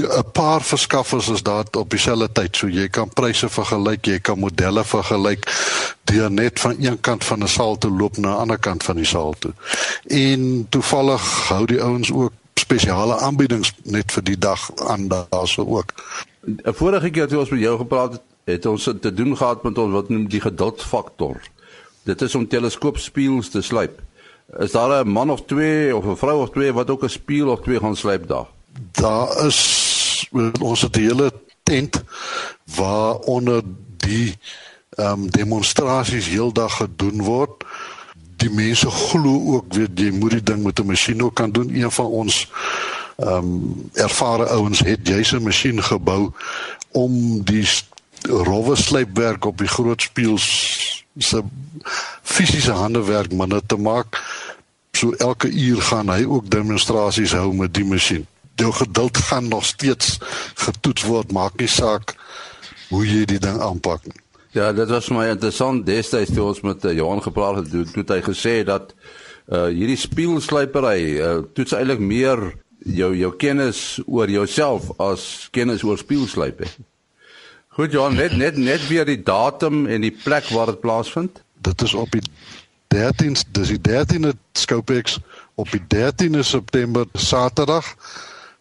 'n 0.07 0.31
paar 0.33 0.63
verskaffers 0.63 1.29
is 1.29 1.43
daar 1.43 1.65
op 1.79 1.91
dieselfde 1.91 2.33
tyd 2.33 2.57
so 2.57 2.69
jy 2.69 2.89
kan 2.89 3.09
pryse 3.09 3.49
vergelyk, 3.49 4.07
jy 4.07 4.19
kan 4.19 4.39
modelle 4.39 4.85
vergelyk 4.85 5.47
deur 6.05 6.31
net 6.31 6.61
van 6.61 6.77
een 6.81 7.01
kant 7.01 7.25
van 7.25 7.43
'n 7.43 7.49
saal 7.49 7.79
te 7.79 7.91
loop 7.91 8.17
na 8.17 8.35
'n 8.35 8.41
ander 8.41 8.59
kant 8.59 8.83
van 8.83 8.97
die 8.97 9.05
saal 9.05 9.35
toe. 9.39 9.53
En 10.07 10.67
toevallig 10.69 11.49
hou 11.49 11.67
die 11.67 11.83
ouens 11.83 12.13
ook 12.13 12.33
spesiale 12.55 13.17
aanbiedings 13.17 13.73
net 13.85 14.13
vir 14.13 14.25
die 14.25 14.39
dag 14.39 14.71
aan 14.77 15.09
daarso 15.09 15.65
ook. 15.65 15.93
'n 16.47 16.75
Vorige 16.75 17.11
keer 17.11 17.29
toe 17.29 17.39
ons 17.39 17.51
met 17.51 17.61
jou 17.61 17.79
gepraat 17.79 18.13
het, 18.13 18.23
het 18.45 18.67
ons 18.67 18.91
te 19.01 19.15
doen 19.15 19.37
gehad 19.37 19.63
met 19.63 19.79
ons 19.79 19.93
wat 19.93 20.09
noem 20.09 20.29
die 20.29 20.41
geduldsfaktor. 20.41 21.41
Dit 22.03 22.23
is 22.23 22.35
om 22.35 22.49
teleskoopspieëls 22.49 23.49
te 23.49 23.63
slyp. 23.63 24.01
Is 24.59 24.73
daar 24.73 25.05
'n 25.05 25.09
man 25.09 25.31
of 25.31 25.45
twee 25.45 25.97
of 25.97 26.05
'n 26.05 26.17
vrou 26.17 26.43
of 26.43 26.51
twee 26.51 26.73
wat 26.73 26.91
ook 26.91 27.03
'n 27.05 27.09
spieël 27.09 27.49
of 27.49 27.61
twee 27.61 27.79
gaan 27.79 27.97
slyp 27.97 28.29
daar? 28.29 28.47
Daar 28.91 29.47
is 29.47 30.31
ons 30.61 30.81
het 30.81 30.97
'n 30.97 31.01
hele 31.01 31.33
tent 31.63 32.03
waar 32.65 33.15
onder 33.15 33.63
die 33.97 34.39
ehm 34.91 35.13
um, 35.13 35.31
demonstrasies 35.31 36.27
heeldag 36.27 36.77
gedoen 36.77 37.23
word. 37.23 37.65
Die 38.37 38.51
mense 38.51 38.91
glo 38.91 39.55
ook 39.55 39.75
weet 39.75 39.99
jy 39.99 40.11
moet 40.11 40.31
die 40.31 40.43
ding 40.43 40.63
met 40.63 40.79
'n 40.79 40.87
masjien 40.87 41.23
ook 41.23 41.35
kan 41.35 41.53
doen. 41.53 41.75
Een 41.75 41.91
van 41.91 42.07
ons 42.07 42.51
ehm 43.17 43.33
um, 43.33 43.91
ervare 43.93 44.47
ouens 44.47 44.79
het 44.79 45.09
'n 45.09 45.43
masjien 45.43 45.83
gebou 45.83 46.33
om 46.91 47.43
die 47.45 47.69
rowwe 48.23 48.77
slypwerk 48.77 49.45
op 49.45 49.59
die 49.59 49.69
groot 49.69 50.03
spieëls 50.03 50.47
se 51.19 51.43
fisiese 52.23 52.73
handewerk 52.73 53.33
manne 53.33 53.63
te 53.67 53.77
maak. 53.77 54.23
So 54.93 55.13
elke 55.13 55.51
uur 55.51 55.83
gaan 55.83 56.11
hy 56.11 56.25
ook 56.25 56.51
demonstrasies 56.51 57.33
hou 57.33 57.55
met 57.55 57.75
die 57.75 57.85
masjien 57.85 58.27
jou 58.61 58.73
geduld 58.73 59.19
gaan 59.29 59.49
nog 59.49 59.65
steeds 59.65 60.19
getoets 60.55 61.07
word 61.09 61.33
maak 61.33 61.59
nie 61.61 61.71
saak 61.71 62.17
hoe 62.89 63.05
jy 63.07 63.25
die 63.29 63.41
ding 63.43 63.61
aanpak 63.61 64.05
nie. 64.09 64.21
Ja, 64.57 64.73
dit 64.73 64.89
was 64.89 65.11
my 65.13 65.27
interessant 65.29 65.85
destyds 65.87 66.33
toe 66.33 66.47
ons 66.49 66.63
met 66.65 66.85
uh, 66.89 66.95
Johan 66.97 67.21
gepraat 67.23 67.61
het, 67.61 67.71
toe, 67.71 67.85
toe 67.93 68.05
hy 68.17 68.23
gesê 68.27 68.61
dat 68.67 68.95
uh 69.49 69.69
hierdie 69.73 69.97
speelslypery 69.97 71.03
uh, 71.25 71.29
toets 71.57 71.73
eintlik 71.77 72.01
meer 72.05 72.41
jou 72.85 73.15
jou 73.17 73.31
kennis 73.41 74.01
oor 74.07 74.29
jouself 74.29 74.91
as 75.01 75.49
kennis 75.53 75.85
oor 75.85 76.01
speelslype. 76.01 76.69
Goed 77.79 77.93
Johan, 77.93 78.17
net 78.19 78.37
net 78.37 78.57
net 78.57 78.85
weer 78.89 79.07
die 79.09 79.21
datum 79.23 79.87
en 79.87 80.05
die 80.05 80.13
plek 80.13 80.49
waar 80.53 80.73
dit 80.73 80.81
plaasvind. 80.81 81.43
Dit 81.65 81.83
is 81.83 81.95
op 81.95 82.13
die 82.13 82.25
13 82.93 83.37
dis 83.53 83.73
die 83.77 83.81
13de 83.85 84.33
Scopex 84.53 85.19
op 85.55 85.71
die 85.71 85.83
13de 85.95 86.41
September 86.41 87.07
Saterdag 87.13 87.95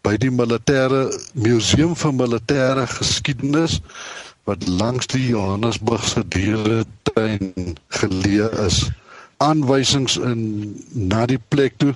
by 0.06 0.16
die 0.22 0.32
militêre 0.32 1.08
museum 1.34 1.96
van 1.96 2.16
militêre 2.16 2.88
geskiedenis 2.88 3.82
wat 4.48 4.68
langs 4.68 5.08
die 5.12 5.28
Johannesburgse 5.28 6.24
dieretuin 6.32 7.76
geleë 8.00 8.48
is. 8.66 8.88
Aanwysings 9.44 10.16
in 10.18 10.76
na 10.94 11.26
die 11.30 11.42
plek 11.52 11.74
toe 11.78 11.94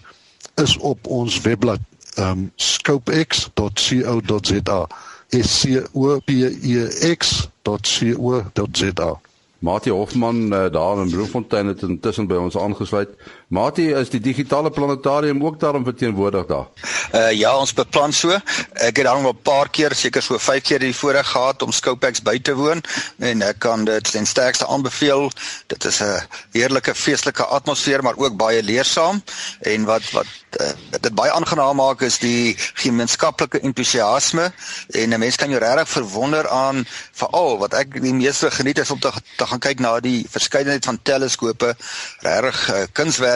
is 0.62 0.78
op 0.78 1.08
ons 1.08 1.42
webblad 1.46 1.80
um 2.20 2.52
scopex.co.za. 2.56 4.88
S 5.32 5.62
C 5.62 5.64
O 5.96 6.20
P 6.20 6.30
E 6.62 7.16
X.co.za. 7.16 9.20
Mati 9.62 9.92
Hofman 9.92 10.54
uh, 10.54 10.72
daar 10.72 11.02
in 11.02 11.10
Bloemfontein 11.10 11.68
het 11.68 11.82
intussen 11.82 12.28
by 12.28 12.36
ons 12.36 12.58
aangesluit. 12.58 13.10
Mati, 13.52 13.90
is 13.92 14.08
die 14.08 14.22
digitale 14.24 14.70
planetarium 14.72 15.42
ook 15.44 15.60
daarom 15.60 15.84
verteenwoordig 15.84 16.46
daar? 16.48 16.68
Uh 17.12 17.32
ja, 17.36 17.52
ons 17.60 17.74
beplan 17.76 18.14
so. 18.16 18.38
Ek 18.80 19.02
het 19.02 19.08
al 19.08 19.20
'n 19.20 19.42
paar 19.44 19.68
keer, 19.70 19.92
seker 19.96 20.22
so 20.24 20.38
5 20.40 20.64
keer 20.64 20.80
die 20.80 20.96
voorreg 20.96 21.28
gehad 21.28 21.62
om 21.62 21.72
Scopex 21.72 22.22
by 22.24 22.40
te 22.40 22.56
woon 22.56 22.82
en 23.20 23.42
ek 23.42 23.60
kan 23.60 23.84
dit 23.86 24.12
ten 24.12 24.26
sterkste 24.26 24.68
aanbeveel. 24.68 25.32
Dit 25.68 25.86
is 25.86 26.00
'n 26.00 26.24
heerlike 26.52 26.96
feestelike 26.96 27.44
atmosfeer, 27.44 28.04
maar 28.04 28.16
ook 28.16 28.38
baie 28.38 28.64
leersaam 28.64 29.24
en 29.62 29.84
wat 29.84 30.12
wat 30.12 30.28
uh, 30.60 30.72
dit 31.00 31.14
baie 31.16 31.32
aangenaam 31.32 31.76
maak 31.76 32.02
is 32.02 32.20
die 32.20 32.56
gemeenskaplike 32.74 33.60
entoesiasme 33.60 34.52
en 34.90 35.10
'n 35.14 35.20
mens 35.20 35.36
kan 35.36 35.50
jou 35.50 35.60
regtig 35.60 35.90
verwonder 35.90 36.48
aan 36.50 36.86
veral 37.12 37.58
wat 37.58 37.74
ek 37.74 38.02
die 38.02 38.14
meeste 38.14 38.52
geniet 38.52 38.80
is 38.80 38.92
om 38.92 39.00
te, 39.00 39.12
te 39.38 39.46
gaan 39.46 39.60
kyk 39.60 39.80
na 39.80 40.00
die 40.00 40.26
verskeidenheid 40.30 40.86
van 40.86 41.00
teleskope, 41.04 41.76
regtig 42.20 42.70
uh, 42.70 42.84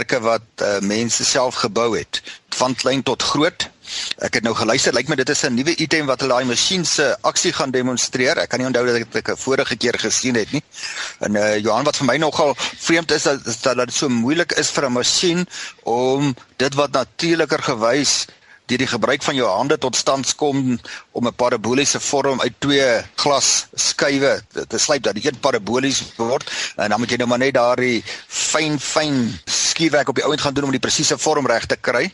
kunswerke 0.06 0.20
wat 0.22 0.62
uh, 0.62 0.80
mense 0.82 1.24
self 1.26 1.56
gebou 1.56 1.98
het 1.98 2.22
van 2.56 2.76
klein 2.76 3.04
tot 3.04 3.22
groot. 3.22 3.70
Ek 4.18 4.34
het 4.36 4.44
nou 4.44 4.56
geluister, 4.56 4.94
lyk 4.94 5.08
my 5.10 5.16
dit 5.16 5.30
is 5.30 5.44
'n 5.44 5.54
nuwe 5.54 5.76
item 5.78 6.06
wat 6.08 6.22
hulle 6.22 6.34
daai 6.34 6.46
masjien 6.46 6.86
se 6.86 7.16
aksie 7.22 7.54
gaan 7.54 7.72
demonstreer. 7.72 8.38
Ek 8.38 8.50
kan 8.50 8.60
nie 8.60 8.68
onthou 8.68 8.86
dat 8.86 8.96
ek 8.96 9.12
dit 9.12 9.28
'n 9.30 9.38
vorige 9.38 9.76
keer 9.76 9.98
gesien 10.00 10.36
het 10.36 10.52
nie. 10.52 10.64
En 11.20 11.36
uh 11.36 11.58
Johan 11.58 11.84
wat 11.84 11.98
vir 11.98 12.06
my 12.06 12.18
nogal 12.18 12.56
vreemd 12.58 13.12
is 13.12 13.24
dat 13.24 13.44
dat 13.62 13.78
dit 13.78 13.94
so 13.94 14.10
moeilik 14.10 14.54
is 14.54 14.70
vir 14.70 14.86
'n 14.86 14.94
masjien 14.94 15.48
om 15.84 16.36
dit 16.58 16.74
wat 16.74 16.92
natuurliker 16.92 17.62
gewys 17.62 18.26
deur 18.66 18.82
die 18.82 18.90
gebruik 18.90 19.24
van 19.24 19.36
jou 19.36 19.50
hande 19.50 19.78
tot 19.78 19.96
stand 19.96 20.36
kom 20.36 20.80
om 21.12 21.28
'n 21.28 21.36
paraboliese 21.36 22.00
vorm 22.00 22.42
uit 22.42 22.54
twee 22.60 23.02
glas 23.16 23.68
skywe 23.74 24.42
te 24.68 24.78
slyp 24.78 25.04
dat 25.04 25.16
dit 25.16 25.26
een 25.26 25.40
parabolies 25.40 26.04
word 26.18 26.52
en 26.76 26.90
dan 26.90 27.00
moet 27.00 27.10
jy 27.10 27.18
nou 27.18 27.28
maar 27.28 27.40
net 27.40 27.54
daardie 27.54 28.04
fyn 28.28 28.80
fyn 28.80 29.40
skuurwerk 29.76 30.10
op 30.10 30.16
die 30.16 30.24
ouend 30.24 30.42
gaan 30.42 30.54
doen 30.54 30.64
om 30.64 30.72
die 30.72 30.80
presiese 30.80 31.18
vorm 31.18 31.48
reg 31.48 31.66
te 31.66 31.76
kry. 31.76 32.06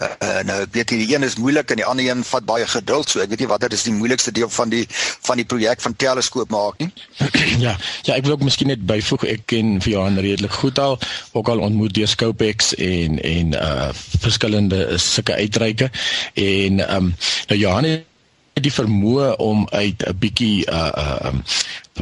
Uh, 0.00 0.06
uh, 0.06 0.40
nou 0.48 0.56
ek 0.64 0.72
weet 0.72 0.92
die 0.94 1.08
een 1.12 1.26
is 1.26 1.36
moeilik 1.36 1.70
en 1.70 1.80
die 1.82 1.84
ander 1.84 2.06
een 2.06 2.24
vat 2.24 2.46
baie 2.48 2.66
geduld 2.66 3.12
so 3.12 3.20
ek 3.20 3.28
weet 3.32 3.44
nie 3.44 3.50
watter 3.50 3.72
is 3.76 3.84
die 3.84 3.92
moeilikste 3.92 4.32
deel 4.32 4.48
van 4.48 4.72
die 4.72 4.86
van 5.28 5.36
die 5.36 5.44
projek 5.44 5.82
van 5.84 5.96
teleskoop 5.96 6.50
maak 6.50 6.80
nie. 6.80 6.88
ja, 7.66 7.76
ja, 8.08 8.14
ek 8.14 8.24
wil 8.24 8.38
ook 8.38 8.46
miskien 8.48 8.72
net 8.72 8.86
byvoeg 8.88 9.26
ek 9.34 9.44
ken 9.52 9.76
vir 9.84 9.92
Johan 9.92 10.16
redelik 10.18 10.56
goed 10.62 10.80
al 10.80 10.96
ook 11.36 11.52
al 11.52 11.60
ontmoet 11.68 11.94
deur 11.94 12.08
Scopex 12.08 12.72
en 12.76 13.20
en 13.20 13.56
uh 13.60 13.90
verskillende 14.20 14.98
sulke 15.00 15.34
uitreike 15.34 15.90
en 16.34 16.80
ehm 16.80 16.96
um, 16.96 17.14
nou 17.48 17.58
Johan 17.60 17.84
het 17.84 18.04
die 18.62 18.72
vermoë 18.72 19.36
om 19.36 19.66
uit 19.70 20.04
'n 20.06 20.18
bietjie 20.18 20.66
uh 20.70 20.90
uh 20.96 21.18
um 21.30 21.42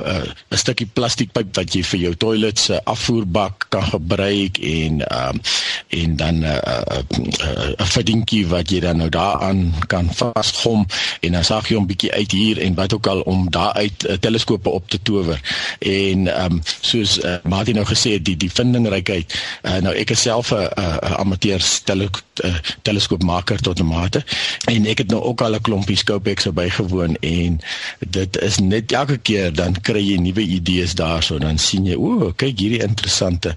uh, 0.06 0.28
'n 0.50 0.56
stukkie 0.56 0.86
plastiekpyp 0.92 1.56
wat 1.56 1.74
jy 1.74 1.82
vir 1.82 2.00
jou 2.00 2.14
toilet 2.14 2.58
se 2.58 2.80
afvoerbak 2.84 3.66
kan 3.68 3.82
gebruik 3.82 4.58
en 4.58 5.02
um, 5.12 5.40
en 5.88 6.16
dan 6.16 6.38
'n 6.38 6.44
uh, 6.44 6.54
uh, 6.54 7.02
uh, 7.40 7.70
'n 7.76 7.90
verdinkie 7.94 8.46
wat 8.46 8.70
jy 8.70 8.80
dan 8.80 8.96
nou 8.96 9.08
daaraan 9.08 9.74
kan 9.86 10.10
vasgom 10.14 10.86
en 11.20 11.32
dan 11.32 11.44
saag 11.44 11.68
jy 11.68 11.76
hom 11.76 11.86
bietjie 11.86 12.12
uit 12.12 12.30
hier 12.30 12.58
en 12.58 12.74
wat 12.74 12.92
ook 12.94 13.06
al 13.06 13.20
om 13.20 13.50
daar 13.50 13.72
uit 13.72 14.04
uh, 14.08 14.12
teleskope 14.12 14.68
op 14.68 14.88
te 14.88 15.02
tower. 15.02 15.40
En 15.78 16.44
um, 16.44 16.62
soos 16.80 17.18
uh, 17.18 17.36
Martin 17.42 17.74
nou 17.74 17.86
gesê 17.86 18.12
het 18.12 18.24
die 18.24 18.36
die 18.36 18.50
vindingrykheid 18.50 19.34
uh, 19.62 19.76
nou 19.76 19.94
ek 19.94 20.10
is 20.10 20.20
self 20.20 20.52
'n 20.52 20.68
amateur 21.16 21.62
tele, 21.84 22.08
uh, 22.44 22.54
teleskoopmaker 22.82 23.60
tot 23.60 23.80
'n 23.80 23.86
mate 23.86 24.24
en 24.64 24.86
ek 24.86 24.98
het 24.98 25.10
nou 25.10 25.22
ook 25.22 25.40
al 25.40 25.54
'n 25.54 25.60
klompie 25.60 25.96
Scopex 25.96 26.46
bygewoon 26.52 27.16
en 27.20 27.60
dit 27.98 28.40
is 28.40 28.58
net 28.58 28.92
elke 28.92 29.18
keer 29.18 29.52
dan 29.52 29.80
kry 29.88 30.02
jy 30.04 30.18
nuwe 30.22 30.44
idees 30.58 30.94
daarso 30.98 31.38
dan 31.42 31.58
sien 31.62 31.86
jy 31.88 31.96
o 31.96 32.32
kyk 32.42 32.60
hierdie 32.62 32.82
interessante 32.84 33.54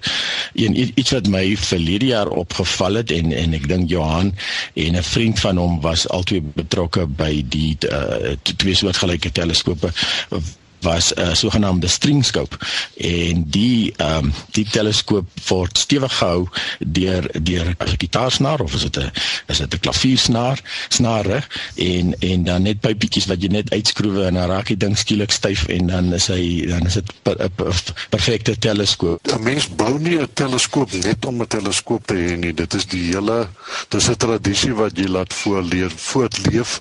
een 0.58 0.76
iets 0.82 1.14
wat 1.16 1.28
my 1.32 1.44
verlede 1.68 2.12
jaar 2.12 2.32
opgeval 2.44 3.00
het 3.02 3.12
en 3.18 3.32
en 3.42 3.58
ek 3.58 3.68
dink 3.70 3.90
Johan 3.92 4.32
en 4.86 4.96
'n 4.96 5.06
vriend 5.12 5.40
van 5.44 5.60
hom 5.62 5.80
was 5.84 6.08
altyd 6.08 6.54
betrokke 6.56 7.06
by 7.06 7.32
die 7.56 7.76
uh, 7.90 8.34
twee 8.56 8.74
soortgelyke 8.74 9.32
teleskope 9.32 9.92
was 10.82 11.12
'n 11.14 11.20
uh, 11.20 11.34
sogenaamde 11.34 11.88
string 11.88 12.24
scope 12.24 12.56
en 12.96 13.44
die 13.50 13.92
ehm 13.96 14.24
um, 14.24 14.32
die 14.50 14.66
teleskoop 14.70 15.28
word 15.48 15.78
stewig 15.78 16.16
gehou 16.16 16.48
deur 16.78 17.30
deur 17.42 17.66
'n 17.66 17.98
gitaarsnaar 17.98 18.60
of 18.60 18.74
is 18.74 18.82
dit 18.82 18.96
'n 18.98 19.10
is 19.46 19.58
dit 19.58 19.74
'n 19.74 19.78
klaviersnaar 19.80 20.60
snare 20.88 21.42
en 21.74 22.14
en 22.18 22.44
dan 22.44 22.62
net 22.62 22.80
pypietjies 22.80 23.26
wat 23.26 23.42
jy 23.42 23.48
net 23.48 23.70
uitskroewe 23.70 24.24
en 24.24 24.34
dan 24.34 24.48
raak 24.48 24.66
die 24.66 24.76
ding 24.76 24.98
skielik 24.98 25.30
styf 25.30 25.66
en 25.66 25.86
dan 25.86 26.12
is 26.12 26.26
hy 26.26 26.66
dan 26.66 26.86
is 26.86 26.94
dit 26.94 27.08
'n 27.08 27.22
per, 27.22 27.50
per, 27.50 27.74
perfekte 28.10 28.58
teleskoop. 28.58 29.20
'n 29.32 29.42
Mens 29.42 29.68
bou 29.68 29.98
nie 29.98 30.18
'n 30.18 30.28
teleskoop 30.34 30.92
net 30.92 31.24
om 31.24 31.42
'n 31.42 31.46
teleskoop 31.46 32.06
te 32.06 32.14
hê 32.14 32.36
nie. 32.36 32.54
Dit 32.54 32.74
is 32.74 32.86
die 32.86 33.12
hele 33.12 33.48
dis 33.88 34.08
'n 34.08 34.16
tradisie 34.16 34.74
wat 34.74 34.96
jy 34.96 35.06
laat 35.06 35.32
voorleef 35.32 35.92
voortleef. 35.96 36.80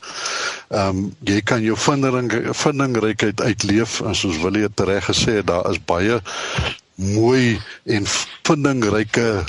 Ehm 0.70 0.88
um, 0.88 1.16
jy 1.20 1.42
kan 1.42 1.62
jou 1.62 1.78
vinding 1.78 2.32
vindingrykheid 2.56 3.42
uitleef 3.42 3.91
af 3.92 4.08
en 4.08 4.16
soos 4.16 4.40
Willie 4.40 4.64
het 4.68 4.80
reg 4.80 5.06
gesê 5.06 5.42
daar 5.44 5.68
is 5.72 5.80
baie 5.86 6.20
mooi 6.96 7.60
en 7.84 8.08
vindingryke 8.48 9.44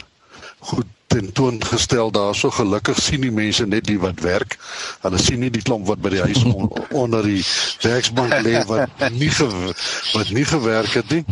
goed 0.58 0.86
tentoongestel 1.12 2.10
daar. 2.10 2.34
So 2.34 2.50
gelukkig 2.50 2.98
sien 2.98 3.20
die 3.20 3.32
mense 3.32 3.66
net 3.66 3.84
die 3.84 3.98
wat 4.00 4.20
werk. 4.24 4.56
Hulle 5.04 5.18
sien 5.20 5.42
nie 5.44 5.50
die 5.52 5.62
klomp 5.62 5.86
wat 5.86 6.00
by 6.00 6.14
die 6.14 6.22
huis 6.24 6.44
on, 6.48 6.70
onder 6.96 7.26
die 7.26 7.42
werksbank 7.84 8.38
lê 8.46 8.62
wat 8.70 9.08
nie 9.12 9.32
wat 10.12 10.30
nie 10.32 10.46
gewerk 10.48 11.00
het 11.00 11.10
nie 11.12 11.24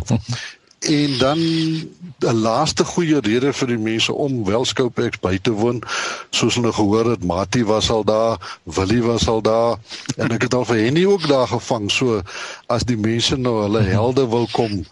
En 0.81 1.17
dan 1.17 1.37
'n 1.37 2.41
laaste 2.41 2.85
goeie 2.85 3.19
rede 3.19 3.53
vir 3.53 3.67
die 3.67 3.77
mense 3.77 4.13
om 4.13 4.45
wel 4.45 4.65
Skoupex 4.65 5.19
by 5.21 5.37
te 5.37 5.51
woon. 5.51 5.81
Soos 6.29 6.55
hulle 6.55 6.73
gehoor 6.73 7.05
het, 7.05 7.23
Mati 7.23 7.63
was 7.65 7.89
al 7.89 8.03
daar, 8.03 8.57
Willie 8.63 9.03
was 9.03 9.27
al 9.27 9.41
daar 9.41 9.77
en 10.17 10.31
ek 10.31 10.41
het 10.41 10.53
al 10.53 10.65
vir 10.65 10.75
Henny 10.75 11.05
ook 11.05 11.27
daar 11.27 11.47
gevang. 11.47 11.91
So 11.91 12.21
as 12.65 12.83
die 12.83 12.97
mense 12.97 13.37
nou 13.37 13.61
hulle 13.61 13.81
helde 13.81 14.27
wil 14.27 14.47
kom 14.51 14.85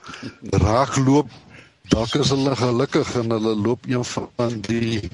raakloop, 0.49 1.29
dalk 1.89 2.13
is 2.13 2.29
hulle 2.29 2.55
gelukkig 2.55 3.15
en 3.15 3.29
hulle 3.29 3.55
loop 3.55 3.85
een 3.85 4.05
van 4.05 4.61
die 4.61 5.09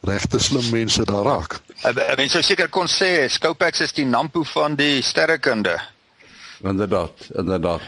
regte 0.00 0.38
slim 0.38 0.70
mense 0.70 1.04
daar 1.04 1.24
raak. 1.24 1.60
Mense 2.16 2.28
sou 2.28 2.42
seker 2.42 2.68
kon 2.68 2.86
sê 2.86 3.28
Skoupex 3.28 3.80
is 3.80 3.92
die 3.92 4.06
Nampo 4.06 4.42
van 4.42 4.74
die 4.74 5.02
sterrekunde. 5.02 5.80
Inderdaad, 6.60 7.28
inderdaad. 7.34 7.80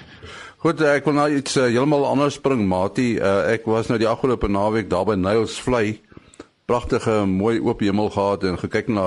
Goed, 0.61 0.83
ek 0.85 1.07
wil 1.09 1.15
nou 1.17 1.25
iets 1.33 1.55
uh, 1.57 1.71
heeltemal 1.73 2.03
anders 2.05 2.35
spring, 2.37 2.67
Mati. 2.69 3.15
Uh, 3.17 3.47
ek 3.49 3.65
was 3.65 3.89
nou 3.89 3.97
die 3.97 4.09
afgelope 4.09 4.45
naweek 4.53 4.91
daar 4.91 5.07
by 5.09 5.15
Niles 5.17 5.55
Vlei. 5.65 5.95
Pragtige 6.69 7.23
mooi 7.25 7.55
oop 7.65 7.81
hemel 7.81 8.11
gehad 8.13 8.45
en 8.45 8.61
gekyk 8.61 8.91
na 8.93 9.07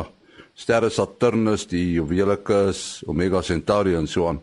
sterre 0.57 0.89
Saturnus, 0.89 1.67
die 1.69 1.83
Juwelikus, 1.99 3.03
Omega 3.05 3.43
Centauri 3.45 3.93
en 3.99 4.09
so 4.09 4.31
aan. 4.31 4.41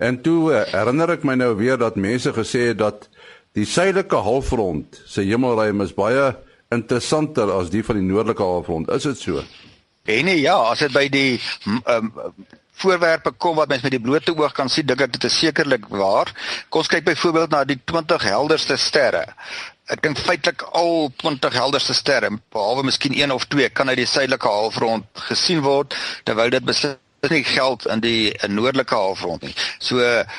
En 0.00 0.16
toe 0.24 0.38
uh, 0.54 0.64
herinner 0.72 1.12
ek 1.18 1.28
my 1.28 1.36
nou 1.36 1.50
weer 1.58 1.76
dat 1.76 2.00
mense 2.00 2.32
gesê 2.32 2.70
het 2.70 2.80
dat 2.80 3.10
die 3.52 3.68
suidelike 3.68 4.24
halfrond 4.24 5.02
se 5.04 5.26
hemelruim 5.28 5.84
is 5.84 5.92
baie 5.92 6.30
interessanter 6.72 7.52
as 7.58 7.68
die 7.74 7.84
van 7.84 8.00
die 8.00 8.08
noordelike 8.08 8.48
halfrond. 8.54 8.88
Is 8.96 9.04
dit 9.04 9.20
so? 9.20 9.44
En 10.08 10.24
nee, 10.24 10.40
ja, 10.40 10.56
as 10.72 10.80
dit 10.80 10.96
by 10.96 11.10
die 11.12 11.36
um, 11.84 12.08
voorwerpe 12.82 13.32
kom 13.36 13.56
wat 13.58 13.72
mens 13.72 13.82
met 13.86 13.94
die 13.94 14.02
blote 14.02 14.34
oog 14.36 14.54
kan 14.56 14.70
sien, 14.72 14.86
dink 14.86 15.02
ek 15.06 15.16
dit 15.16 15.26
is 15.28 15.38
sekerlik 15.42 15.88
waar. 15.90 16.30
Kom 16.68 16.84
ons 16.84 16.92
kyk 16.92 17.06
byvoorbeeld 17.08 17.54
na 17.54 17.64
die 17.68 17.80
20 17.92 18.28
helderste 18.28 18.78
sterre. 18.80 19.24
Ek 19.88 20.02
dink 20.04 20.20
feitelik 20.20 20.62
al 20.76 21.08
20 21.22 21.54
helderste 21.56 21.96
sterre, 21.96 22.30
behalwe 22.52 22.84
miskien 22.90 23.16
een 23.16 23.32
of 23.32 23.48
twee, 23.48 23.68
kan 23.72 23.88
uit 23.88 24.02
die 24.02 24.08
suidelike 24.08 24.48
halfrond 24.48 25.26
gesien 25.30 25.62
word 25.64 25.96
terwyl 26.28 26.52
dit 26.52 26.64
beslis 26.64 26.98
nie 27.26 27.42
geld 27.44 27.86
in 27.90 28.00
die 28.00 28.30
noordelike 28.46 28.94
halfrond 28.94 29.42
nie. 29.42 29.54
So 29.82 29.98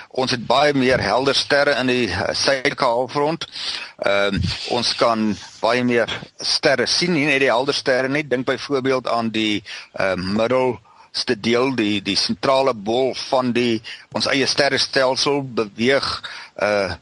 ons 0.10 0.32
het 0.32 0.45
baie 0.47 0.73
meer 0.73 1.02
helder 1.04 1.36
sterre 1.36 1.75
in 1.80 1.91
die 1.91 2.08
uh, 2.08 2.30
suidelike 2.34 2.86
halfrond. 2.86 3.47
Ehm 4.06 4.39
um, 4.39 4.41
ons 4.78 4.93
kan 4.95 5.25
baie 5.60 5.84
meer 5.84 6.12
sterre 6.39 6.88
sien, 6.88 7.13
nie 7.13 7.25
net 7.28 7.41
die 7.43 7.52
helder 7.52 7.75
sterre 7.75 8.08
nie. 8.08 8.23
Dink 8.23 8.47
byvoorbeeld 8.47 9.10
aan 9.12 9.34
die 9.36 9.63
uh, 9.99 10.15
middel 10.15 10.78
ste 11.12 11.39
deel 11.39 11.76
die 11.76 12.02
die 12.02 12.17
sentrale 12.17 12.74
bol 12.74 13.13
van 13.30 13.52
die 13.52 13.82
ons 14.12 14.28
eie 14.28 14.48
sterrestelsel 14.48 15.43
beweeg 15.43 16.10
uh 16.62 16.95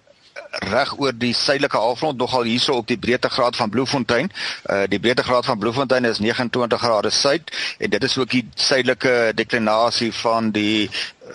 reg 0.58 0.94
oor 0.98 1.14
die 1.14 1.34
suidelike 1.36 1.78
halfrond 1.78 2.18
nogal 2.18 2.48
hierso 2.48 2.78
op 2.80 2.88
die 2.88 2.98
breedtegraad 2.98 3.56
van 3.56 3.70
Bloemfontein. 3.70 4.32
Uh 4.66 4.84
die 4.90 5.00
breedtegraad 5.00 5.46
van 5.46 5.60
Bloemfontein 5.60 6.06
is 6.06 6.20
29 6.20 6.80
grade 6.80 7.10
suid 7.10 7.52
en 7.78 7.90
dit 7.90 8.04
is 8.04 8.18
ook 8.18 8.30
die 8.30 8.46
suidelike 8.56 9.32
deklinasie 9.36 10.12
van 10.14 10.52
die 10.52 10.90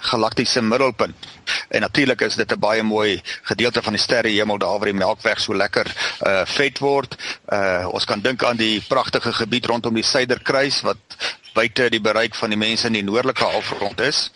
galaktiese 0.08 0.62
middelpunt. 0.62 1.14
En 1.68 1.80
natuurlik 1.80 2.20
is 2.20 2.36
dit 2.36 2.52
'n 2.52 2.58
baie 2.58 2.82
mooi 2.82 3.20
gedeelte 3.42 3.82
van 3.82 3.92
die 3.92 4.02
sterrehemel 4.02 4.58
daar 4.58 4.78
waar 4.78 4.90
die 4.90 4.98
Melkweg 4.98 5.40
so 5.40 5.54
lekker 5.54 5.86
uh 6.26 6.42
vet 6.44 6.78
word. 6.78 7.16
Uh 7.52 7.86
ons 7.90 8.04
kan 8.04 8.20
dink 8.20 8.44
aan 8.44 8.56
die 8.56 8.80
pragtige 8.88 9.32
gebied 9.32 9.66
rondom 9.66 9.94
die 9.94 10.02
Suiderkruis 10.04 10.80
wat 10.80 10.98
buite 11.54 11.88
die 11.90 12.00
bereik 12.00 12.34
van 12.34 12.50
die 12.50 12.58
mense 12.58 12.86
in 12.86 12.92
die 12.92 13.04
noordelike 13.04 13.44
halfrond 13.44 14.00
is. 14.00 14.30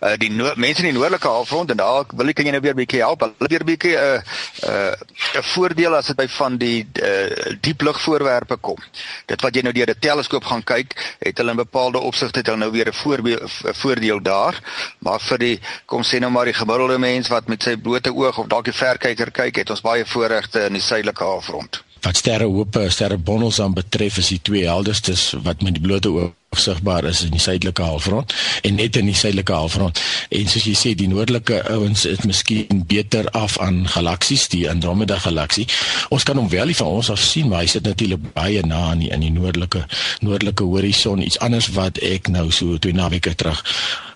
Uh 0.00 0.14
die 0.20 0.30
no 0.30 0.52
mense 0.56 0.82
in 0.84 0.90
die 0.90 0.98
noordelike 0.98 1.28
halfrond 1.28 1.70
en 1.70 1.80
daar 1.80 2.04
wil 2.14 2.28
ek 2.28 2.38
kan 2.40 2.48
jy 2.48 2.52
nou 2.52 2.62
weer 2.64 2.74
'n 2.74 2.82
bietjie 2.82 3.02
help. 3.02 3.20
Hulle 3.20 3.50
weer 3.52 3.64
'n 3.64 3.70
bietjie 3.70 3.96
'n 3.96 3.98
uh, 3.98 4.20
'n 4.68 5.38
uh, 5.38 5.42
voordeel 5.54 5.96
as 5.96 6.06
dit 6.06 6.16
by 6.16 6.28
van 6.28 6.56
die 6.56 6.86
uh, 7.02 7.54
diep 7.60 7.80
lug 7.82 8.00
voorwerpe 8.00 8.56
kom. 8.56 8.78
Dit 9.26 9.42
wat 9.42 9.54
jy 9.54 9.62
nou 9.62 9.72
deur 9.72 9.90
'n 9.90 9.98
teleskoop 10.00 10.44
gaan 10.44 10.64
kyk, 10.64 11.16
het 11.18 11.38
hulle 11.38 11.50
in 11.50 11.64
bepaalde 11.64 11.98
opsigte 11.98 12.42
hulle 12.44 12.56
nou 12.56 12.70
weer 12.70 12.88
'n 12.88 13.74
voordeel 13.74 14.22
daar. 14.22 14.60
Maar 14.98 15.20
vir 15.20 15.38
die 15.38 15.60
kom 15.86 16.02
sê 16.02 16.18
nou 16.20 16.30
maar 16.30 16.44
die 16.44 16.54
gemiddelde 16.54 16.98
mens 16.98 17.28
wat 17.28 17.48
met 17.48 17.62
sy 17.62 17.76
blote 17.76 18.14
oog 18.14 18.38
of 18.38 18.46
dalk 18.46 18.64
die 18.64 18.72
verkyker 18.72 19.30
kyk, 19.30 19.56
het 19.56 19.70
ons 19.70 19.80
baie 19.80 20.06
voorregte 20.06 20.66
in 20.66 20.72
die 20.72 20.82
suidelike 20.82 21.24
halfrond. 21.24 21.82
Wat 22.00 22.16
sterrehope, 22.16 22.90
sterrebonnels 22.90 23.60
aan 23.60 23.74
betref, 23.74 24.18
is 24.18 24.28
die 24.28 24.42
twee 24.42 24.66
helderstes 24.66 25.32
wat 25.42 25.62
met 25.62 25.74
die 25.74 25.82
blote 25.82 26.10
oog 26.14 26.32
sigbaar 26.56 27.04
is 27.04 27.22
in 27.24 27.30
die 27.30 27.40
suidelike 27.40 27.82
halfrond 27.82 28.32
en 28.62 28.78
net 28.80 28.96
in 28.96 29.08
die 29.10 29.16
suidelike 29.16 29.52
halfrond. 29.52 30.00
En 30.32 30.48
soos 30.48 30.64
jy 30.64 30.74
sê, 30.76 30.94
die 30.96 31.08
noordelike 31.10 31.60
ouens 31.72 32.04
is 32.08 32.24
miskien 32.24 32.82
beter 32.88 33.28
af 33.36 33.58
aan 33.62 33.84
galaksies, 33.88 34.48
die 34.52 34.64
Andromeda 34.70 35.18
galaksie. 35.20 35.66
Ons 36.14 36.24
kan 36.28 36.40
hom 36.40 36.48
wel 36.52 36.72
nie 36.72 36.78
van 36.78 36.92
ons 36.98 37.12
af 37.12 37.20
sien, 37.22 37.48
maar 37.48 37.64
hy 37.64 37.70
sit 37.70 37.86
natuurlik 37.86 38.32
baie 38.32 38.64
na 38.66 38.92
in 38.94 39.04
die, 39.04 39.12
in 39.14 39.26
die 39.26 39.32
noordelike 39.34 39.84
noordelike 40.24 40.64
horison. 40.64 41.22
Iets 41.22 41.40
anders 41.44 41.70
wat 41.76 42.00
ek 42.04 42.32
nou 42.32 42.48
so 42.54 42.78
twee 42.80 42.96
naweke 42.96 43.34
terug 43.38 43.62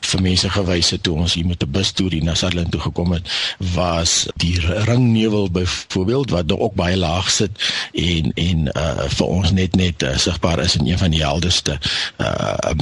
vir 0.02 0.22
mense 0.24 0.48
gewys 0.50 0.90
het 0.92 1.02
toe 1.06 1.14
ons 1.22 1.34
hier 1.38 1.46
met 1.46 1.62
'n 1.62 1.70
bus 1.70 1.92
toer 1.92 2.14
na 2.22 2.34
Sutherland 2.34 2.70
toe 2.72 2.80
gekom 2.80 3.12
het, 3.12 3.28
was 3.58 4.26
die 4.36 4.58
ringnevel 4.60 5.50
byvoorbeeld 5.50 6.30
wat 6.30 6.52
ook 6.52 6.74
baie 6.74 6.96
laag 6.96 7.30
sit 7.30 7.50
en 7.92 8.32
en 8.34 8.66
uh 8.76 9.08
vir 9.08 9.26
ons 9.26 9.52
net 9.52 9.76
net 9.76 10.02
uh, 10.02 10.16
sigbaar 10.16 10.58
is 10.58 10.76
in 10.76 10.86
een 10.86 10.98
van 10.98 11.10
die 11.10 11.22
helderste 11.22 11.78
uh 12.18 12.21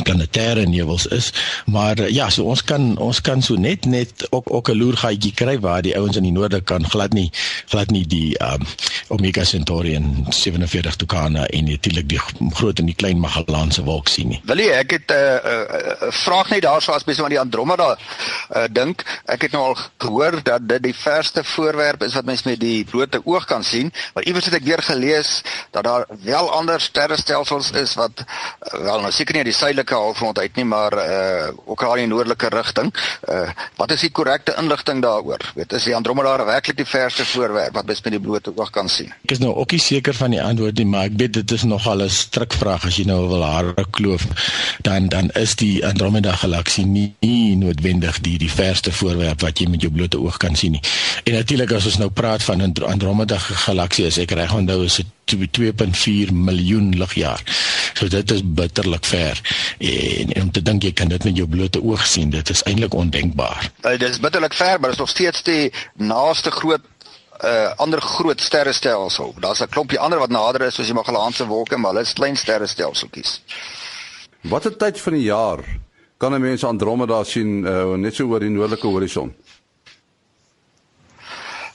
planetêre 0.04 0.66
nevels 0.66 1.06
is. 1.06 1.32
Maar 1.66 1.98
uh, 1.98 2.08
ja, 2.08 2.30
so 2.30 2.44
ons 2.44 2.64
kan 2.64 2.96
ons 2.98 3.20
kan 3.20 3.42
so 3.42 3.54
net 3.54 3.84
net 3.84 4.26
ook 4.30 4.52
ook 4.52 4.70
'n 4.70 4.78
loergaatjie 4.78 5.32
kry 5.34 5.58
waar 5.60 5.82
die 5.82 5.96
ouens 5.96 6.16
in 6.16 6.22
die 6.22 6.32
noorde 6.32 6.60
kan 6.60 6.84
glad 6.88 7.12
nie 7.12 7.30
glad 7.68 7.90
nie 7.90 8.06
die 8.06 8.38
um 8.38 8.66
Omega 9.08 9.44
Centauri 9.44 9.94
en 9.94 10.26
47 10.28 10.96
Tucana 10.96 11.46
en 11.46 11.64
natuurlik 11.64 12.08
die 12.08 12.20
groot 12.54 12.78
en 12.78 12.86
die 12.86 12.94
klein 12.94 13.18
Magellaanse 13.18 13.82
wolk 13.84 14.08
sien 14.08 14.28
nie. 14.28 14.40
Wil 14.44 14.62
jy 14.62 14.70
ek 14.70 14.90
het 14.90 15.10
'n 15.10 15.14
uh, 15.14 15.52
uh, 15.52 15.82
uh, 16.06 16.12
vraag 16.12 16.50
net 16.50 16.62
daarso 16.62 16.92
as 16.92 17.04
mense 17.04 17.22
aan 17.22 17.34
die 17.34 17.40
Andromeda 17.40 17.96
uh, 17.96 18.64
dink. 18.70 19.04
Ek 19.24 19.42
het 19.42 19.52
nou 19.52 19.64
al 19.70 19.76
gehoor 19.98 20.42
dat 20.42 20.68
dit 20.68 20.82
die 20.82 20.94
verste 20.94 21.44
voorwerp 21.44 22.02
is 22.02 22.14
wat 22.14 22.24
mense 22.24 22.48
met 22.48 22.60
die 22.60 22.84
blote 22.84 23.20
oog 23.24 23.44
kan 23.44 23.64
sien, 23.64 23.92
maar 24.14 24.24
iewers 24.24 24.44
het 24.44 24.54
ek 24.54 24.64
weer 24.64 24.82
gelees 24.82 25.42
dat 25.70 25.84
daar 25.84 26.06
wel 26.22 26.50
ander 26.50 26.80
sterrestelsels 26.80 27.70
is 27.70 27.94
wat 27.94 28.24
uh, 28.24 28.80
wel 28.82 29.00
nou 29.00 29.12
seker 29.12 29.29
seker 29.30 29.44
nie 29.44 29.44
uit 29.44 29.52
die 29.52 29.58
suidelike 29.58 29.94
halfrond 29.94 30.38
uit 30.38 30.56
nie, 30.58 30.64
maar 30.64 30.94
uh 30.98 31.50
ook 31.70 31.82
al 31.82 32.00
in 32.02 32.08
noordelike 32.10 32.48
rigting. 32.50 32.90
Uh 33.28 33.50
wat 33.76 33.92
is 33.94 34.02
die 34.02 34.10
korrekte 34.10 34.54
inligting 34.58 35.02
daaroor? 35.02 35.40
Weet 35.54 35.72
is 35.72 35.86
die 35.86 35.94
Andromeda 35.94 36.44
werklik 36.44 36.76
die 36.76 36.86
verste 36.86 37.24
voorwerp 37.24 37.74
wat 37.74 37.86
mens 37.86 38.02
met 38.02 38.12
die 38.12 38.20
blote 38.20 38.52
oog 38.56 38.70
kan 38.70 38.88
sien? 38.88 39.12
Ek 39.24 39.36
is 39.36 39.42
nou 39.42 39.54
ook 39.54 39.70
nie 39.72 39.80
seker 39.80 40.14
van 40.14 40.34
die 40.34 40.42
antwoord 40.42 40.78
nie, 40.78 40.86
maar 40.86 41.06
ek 41.10 41.18
weet 41.20 41.34
dit 41.38 41.52
is 41.52 41.64
nogal 41.64 42.02
'n 42.02 42.10
strikvraag 42.10 42.86
as 42.86 42.96
jy 42.98 43.06
nou 43.06 43.28
wil 43.28 43.44
hare 43.44 43.86
kloof, 43.90 44.26
dan 44.82 45.08
dan 45.08 45.30
is 45.38 45.54
die 45.54 45.84
Andromeda 45.86 46.34
galaksie 46.34 46.86
nie, 46.86 47.14
nie 47.20 47.56
noodwendig 47.56 48.20
die 48.20 48.38
die 48.38 48.50
verste 48.50 48.92
voorwerp 48.92 49.40
wat 49.40 49.58
jy 49.58 49.68
met 49.68 49.82
jou 49.82 49.92
blote 49.92 50.18
oog 50.18 50.36
kan 50.36 50.56
sien 50.56 50.72
nie. 50.72 50.82
En 51.24 51.34
natuurlik 51.34 51.72
as 51.72 51.86
ons 51.86 51.98
nou 51.98 52.10
praat 52.10 52.42
van 52.42 52.60
Andromeda 52.60 53.38
galaksie, 53.38 54.06
is 54.06 54.18
ek 54.18 54.30
reg 54.30 54.54
onthou 54.54 54.84
is 54.84 54.96
dit 54.96 55.06
2.4 55.36 56.32
miljoen 56.32 56.96
ligjaar. 56.98 57.42
So 57.94 58.08
dit 58.08 58.30
is 58.30 58.42
bitterlik 58.44 59.04
ver. 59.04 59.40
En, 59.78 60.32
en 60.32 60.42
om 60.42 60.50
te 60.50 60.62
dink 60.62 60.82
jy 60.82 60.92
kan 60.92 61.08
dit 61.08 61.24
met 61.24 61.36
jou 61.36 61.48
blote 61.48 61.82
oog 61.82 62.06
sien, 62.06 62.30
dit 62.30 62.50
is 62.50 62.62
eintlik 62.62 62.94
ondenkbaar. 62.94 63.70
Uh, 63.84 63.98
dit 63.98 64.08
is 64.08 64.20
bitterlik 64.20 64.54
ver, 64.54 64.80
maar 64.80 64.90
dit 64.90 64.98
is 64.98 65.04
nog 65.04 65.08
steeds 65.08 65.42
die 65.42 65.72
naaste 65.94 66.50
groot 66.50 66.80
uh, 67.44 67.72
ander 67.76 68.00
groot 68.00 68.40
sterrestelsel. 68.40 69.34
Daar's 69.40 69.60
'n 69.60 69.68
klompie 69.68 69.98
ander 69.98 70.18
wat 70.18 70.30
nader 70.30 70.62
is 70.62 70.74
soos 70.74 70.86
die 70.86 70.94
Magellaanse 70.94 71.46
wolke, 71.46 71.76
maar 71.76 71.90
hulle 71.90 72.04
is 72.04 72.12
klein 72.12 72.36
sterrestelseltjies. 72.36 73.42
Watter 74.40 74.76
tyd 74.76 75.00
van 75.00 75.12
die 75.12 75.22
jaar 75.22 75.64
kan 76.16 76.34
'n 76.34 76.40
mens 76.40 76.64
Andromeda 76.64 77.24
sien 77.24 77.64
uh, 77.64 77.94
net 77.94 78.14
so 78.14 78.26
oor 78.26 78.40
die 78.40 78.48
noordelike 78.48 78.86
horison? 78.86 79.34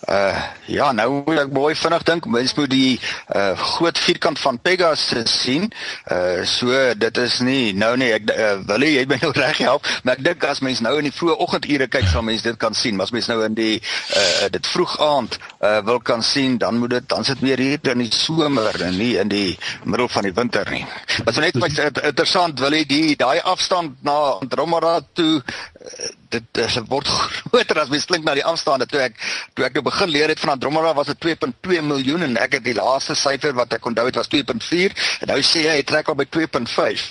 Uh 0.06 0.38
ja, 0.66 0.92
nou 0.92 1.24
moet 1.26 1.40
ek 1.46 1.54
mooi 1.54 1.74
vinnig 1.78 2.04
dink. 2.06 2.26
Mens 2.30 2.54
moet 2.58 2.70
die 2.70 3.00
uh 3.34 3.54
groot 3.58 3.98
vierkant 3.98 4.40
van 4.40 4.60
Pegasus 4.62 5.34
sien. 5.42 5.66
Uh 6.12 6.44
so 6.46 6.94
dit 6.94 7.18
is 7.18 7.40
nie 7.46 7.74
nou 7.74 7.96
nie 7.98 8.12
ek 8.14 8.30
uh, 8.34 8.52
wil 8.70 8.86
jy 8.86 9.06
my 9.10 9.18
nou 9.24 9.32
reg 9.34 9.62
help, 9.66 9.88
maar 10.04 10.20
ek 10.20 10.26
dink 10.28 10.46
as 10.46 10.62
mens 10.66 10.82
nou 10.86 10.94
in 11.00 11.10
die 11.10 11.14
vroeë 11.16 11.38
oggendure 11.46 11.88
kyk, 11.90 12.06
sal 12.12 12.26
mens 12.26 12.46
dit 12.46 12.58
kan 12.62 12.78
sien. 12.78 12.98
Maar 12.98 13.10
as 13.10 13.16
mens 13.16 13.30
nou 13.32 13.40
in 13.48 13.58
die 13.58 13.80
uh 13.80 14.50
dit 14.54 14.70
vroeg 14.74 14.98
aand 15.02 15.40
uh 15.62 15.80
wil 15.90 16.02
kan 16.06 16.24
sien, 16.24 16.60
dan 16.62 16.78
moet 16.82 16.98
dit 17.00 17.10
dan 17.10 17.26
sit 17.26 17.42
meer 17.42 17.62
hier 17.62 17.94
in 17.96 18.04
die 18.06 18.12
somer 18.14 18.78
en 18.86 18.98
nie 18.98 19.16
in 19.22 19.32
die 19.32 19.58
middel 19.84 20.10
van 20.12 20.30
die 20.30 20.36
winter 20.36 20.70
nie. 20.70 20.86
Wat 21.26 21.42
net 21.42 21.58
my 21.58 21.72
interessant 21.72 22.62
wil 22.62 22.78
jy 22.78 22.86
die 22.90 23.18
daai 23.18 23.42
afstand 23.42 23.98
na 24.06 24.38
Andromeda 24.38 25.00
toe 25.18 25.42
uh, 25.42 26.14
dit 26.36 26.48
dit 26.60 26.90
word 26.92 27.10
groter 27.50 27.82
as 27.82 27.92
mens 27.94 28.08
klink 28.10 28.28
na 28.28 28.36
die 28.38 28.46
afstande 28.46 28.88
toe 28.90 29.02
ek 29.08 29.20
toe 29.58 29.68
ek 29.68 29.78
nou 29.78 29.86
begin 29.90 30.14
leer 30.14 30.34
het 30.34 30.42
van 30.44 30.56
Andromeda 30.56 30.94
was 30.98 31.12
dit 31.14 31.28
2.2 31.28 31.82
miljoen 31.86 32.28
en 32.30 32.38
ek 32.42 32.60
het 32.60 32.68
die 32.68 32.78
laaste 32.78 33.18
syfer 33.20 33.56
wat 33.58 33.74
ek 33.78 33.86
onthou 33.90 34.08
het 34.10 34.20
was 34.20 34.32
2.4 34.34 34.96
en 35.26 35.34
nou 35.34 35.40
sê 35.46 35.66
hy 35.70 35.80
trek 35.88 36.12
al 36.12 36.20
by 36.20 36.28
2.5 36.38 37.08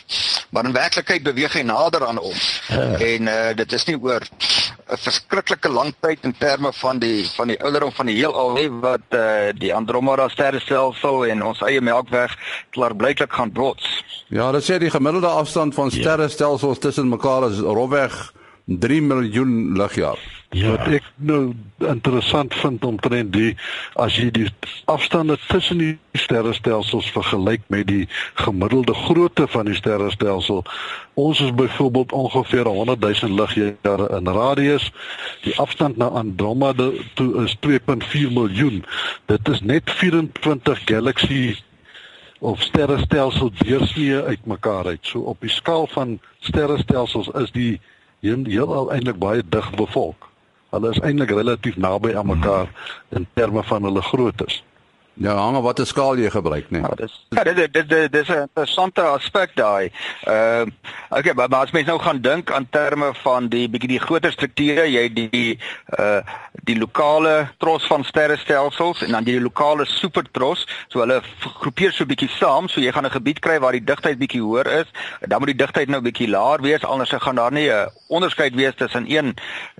maar 0.54 0.68
in 0.68 0.76
werklikheid 0.76 1.26
beweeg 1.26 1.58
hy 1.58 1.64
nader 1.66 2.06
aan 2.06 2.20
ons 2.22 2.50
ja. 2.68 2.86
en 3.10 3.32
uh, 3.32 3.50
dit 3.56 3.78
is 3.78 3.88
nie 3.90 3.98
oor 4.00 4.24
'n 4.84 5.00
verskriklike 5.00 5.70
lang 5.72 5.94
tyd 6.04 6.26
in 6.28 6.34
terme 6.36 6.72
van 6.72 6.98
die 7.00 7.24
van 7.36 7.48
die 7.48 7.58
ouderdom 7.62 7.92
van 7.96 8.06
die 8.10 8.16
heelal 8.18 8.52
nie 8.52 8.68
wat 8.68 9.16
uh, 9.16 9.48
die 9.56 9.72
Andromeda 9.74 10.28
sterrestelsel 10.28 11.24
en 11.32 11.42
ons 11.42 11.62
eie 11.64 11.80
Melkweg 11.80 12.36
klaarblyklik 12.76 13.32
gaan 13.32 13.52
bots. 13.52 13.86
Ja, 14.28 14.50
dit 14.52 14.64
sê 14.66 14.78
die 14.78 14.92
gemiddelde 14.92 15.32
afstand 15.32 15.74
van 15.74 15.88
ja. 15.90 16.00
sterrestelsels 16.00 16.78
tussen 16.84 17.08
mekaar 17.08 17.48
is 17.50 17.58
rofweg 17.64 18.12
3 18.64 19.02
miljoen 19.02 19.76
ligjaar. 19.76 20.18
Ja. 20.54 20.70
Wat 20.70 20.86
ek 20.86 21.06
nou 21.16 21.52
interessant 21.82 22.54
vind 22.54 22.84
omtrent 22.86 23.32
die 23.34 23.56
as 24.00 24.14
jy 24.16 24.28
die 24.32 24.46
afstande 24.88 25.34
tussen 25.48 25.80
die 25.82 25.96
sterrestelsels 26.14 27.08
vergelyk 27.12 27.64
met 27.74 27.88
die 27.90 28.06
gemiddelde 28.38 28.94
grootte 28.94 29.48
van 29.50 29.66
die 29.66 29.74
sterrestelsel. 29.74 30.62
Ons 31.18 31.42
is 31.42 31.50
byvoorbeeld 31.58 32.12
ongeveer 32.12 32.70
100 32.70 33.02
000 33.02 33.34
ligjare 33.40 34.08
in 34.16 34.30
radius. 34.38 34.90
Die 35.42 35.58
afstand 35.58 35.98
na 35.98 36.08
Andromeda 36.22 36.90
toe 37.18 37.44
is 37.44 37.56
2.4 37.66 38.32
miljoen. 38.32 38.84
Dit 39.26 39.48
is 39.48 39.60
net 39.60 39.90
24 39.90 40.84
galaksies 40.86 41.64
of 42.38 42.62
sterrestelsel 42.62 43.50
deursnee 43.58 44.22
uitmekaar 44.22 44.86
uit. 44.86 45.02
So 45.02 45.26
op 45.34 45.40
die 45.40 45.50
skaal 45.50 45.86
van 45.90 46.20
sterrestelsels 46.38 47.28
is 47.42 47.50
die 47.50 47.80
heel 48.24 48.44
heel 48.48 48.92
eintlik 48.92 49.18
baie 49.20 49.42
dig 49.48 49.70
bevolk. 49.76 50.28
Hulle 50.74 50.90
is 50.90 51.00
eintlik 51.04 51.30
relatief 51.30 51.76
naby 51.76 52.14
aan 52.16 52.26
mekaar 52.26 52.70
in 53.08 53.26
terme 53.32 53.62
van 53.62 53.82
hulle 53.82 54.02
groottes. 54.02 54.62
Ja, 55.14 55.34
hang 55.36 55.56
op 55.56 55.62
watter 55.62 55.86
skaal 55.86 56.18
jy 56.18 56.30
gebruik, 56.30 56.70
nee. 56.74 56.80
Ja, 56.82 56.90
dis 56.98 57.26
Ja, 57.28 57.44
dit 57.44 57.72
dit 57.72 57.88
dit 57.88 58.12
dis 58.12 58.28
'n 58.28 58.46
interessante 58.46 59.00
aspek 59.00 59.50
daai. 59.54 59.92
Ehm 60.22 60.68
uh, 60.68 61.18
okay, 61.18 61.32
maar, 61.32 61.48
maar 61.48 61.60
as 61.60 61.70
mens 61.70 61.86
nou 61.86 61.98
gaan 61.98 62.20
dink 62.20 62.50
aan 62.50 62.66
terme 62.70 63.14
van 63.14 63.48
die 63.48 63.68
bietjie 63.68 63.88
die 63.88 64.00
groter 64.00 64.32
strukture, 64.32 64.90
jy 64.90 65.12
die 65.12 65.58
uh 65.98 66.20
die 66.64 66.78
lokale 66.78 67.48
tros 67.58 67.86
van 67.86 68.04
sterrestelsels 68.04 69.02
en 69.02 69.10
dan 69.10 69.24
die 69.24 69.40
lokale 69.40 69.84
supertros, 69.84 70.66
so 70.88 70.98
hulle 70.98 71.20
groepeer 71.60 71.92
so 71.92 72.06
bietjie 72.06 72.30
saam, 72.30 72.68
so 72.68 72.80
jy 72.80 72.92
gaan 72.92 73.06
'n 73.06 73.10
gebied 73.10 73.38
kry 73.38 73.58
waar 73.58 73.72
die 73.72 73.84
digtheid 73.84 74.18
bietjie 74.18 74.42
hoër 74.42 74.66
is, 74.66 74.90
dan 75.20 75.38
moet 75.38 75.52
die 75.52 75.62
digtheid 75.62 75.88
nou 75.88 76.00
bietjie 76.00 76.28
laer 76.28 76.60
wees, 76.60 76.84
anders 76.84 77.10
gaan 77.10 77.34
daar 77.34 77.52
nie 77.52 77.70
'n 77.70 77.90
onderskeid 78.08 78.54
wees 78.54 78.74
tussen 78.74 79.04
een 79.10 79.36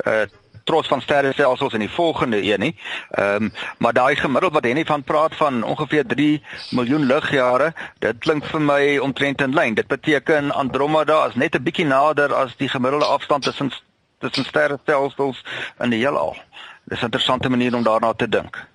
uh 0.07 0.27
trots 0.65 0.89
van 0.89 1.01
sterrestelsels 1.01 1.73
in 1.73 1.85
die 1.85 1.91
volgende 1.91 2.43
een 2.43 2.61
nie. 2.61 2.77
Ehm 3.11 3.43
um, 3.43 3.53
maar 3.79 3.93
daai 3.93 4.17
gemiddeld 4.17 4.53
wat 4.53 4.65
Henny 4.65 4.85
van 4.85 5.03
praat 5.03 5.37
van 5.37 5.63
ongeveer 5.63 6.07
3 6.07 6.43
miljoen 6.71 7.07
ligjare, 7.07 7.73
dit 7.99 8.19
klink 8.19 8.45
vir 8.45 8.61
my 8.61 8.99
omtrent 8.99 9.41
in 9.41 9.55
lyn. 9.55 9.75
Dit 9.75 9.87
beteken 9.87 10.51
Andromeda 10.51 11.27
is 11.27 11.35
net 11.35 11.55
'n 11.55 11.63
bietjie 11.63 11.87
nader 11.87 12.35
as 12.35 12.57
die 12.57 12.69
gemiddelde 12.69 13.05
afstand 13.05 13.43
tussen 13.43 13.73
tussen 14.19 14.45
sterrestelsels 14.45 15.45
in 15.81 15.91
die 15.91 15.99
heelal. 15.99 16.37
Dis 16.85 17.01
'n 17.01 17.05
interessante 17.05 17.49
manier 17.49 17.75
om 17.75 17.83
daarna 17.83 18.13
te 18.13 18.29
dink. 18.29 18.67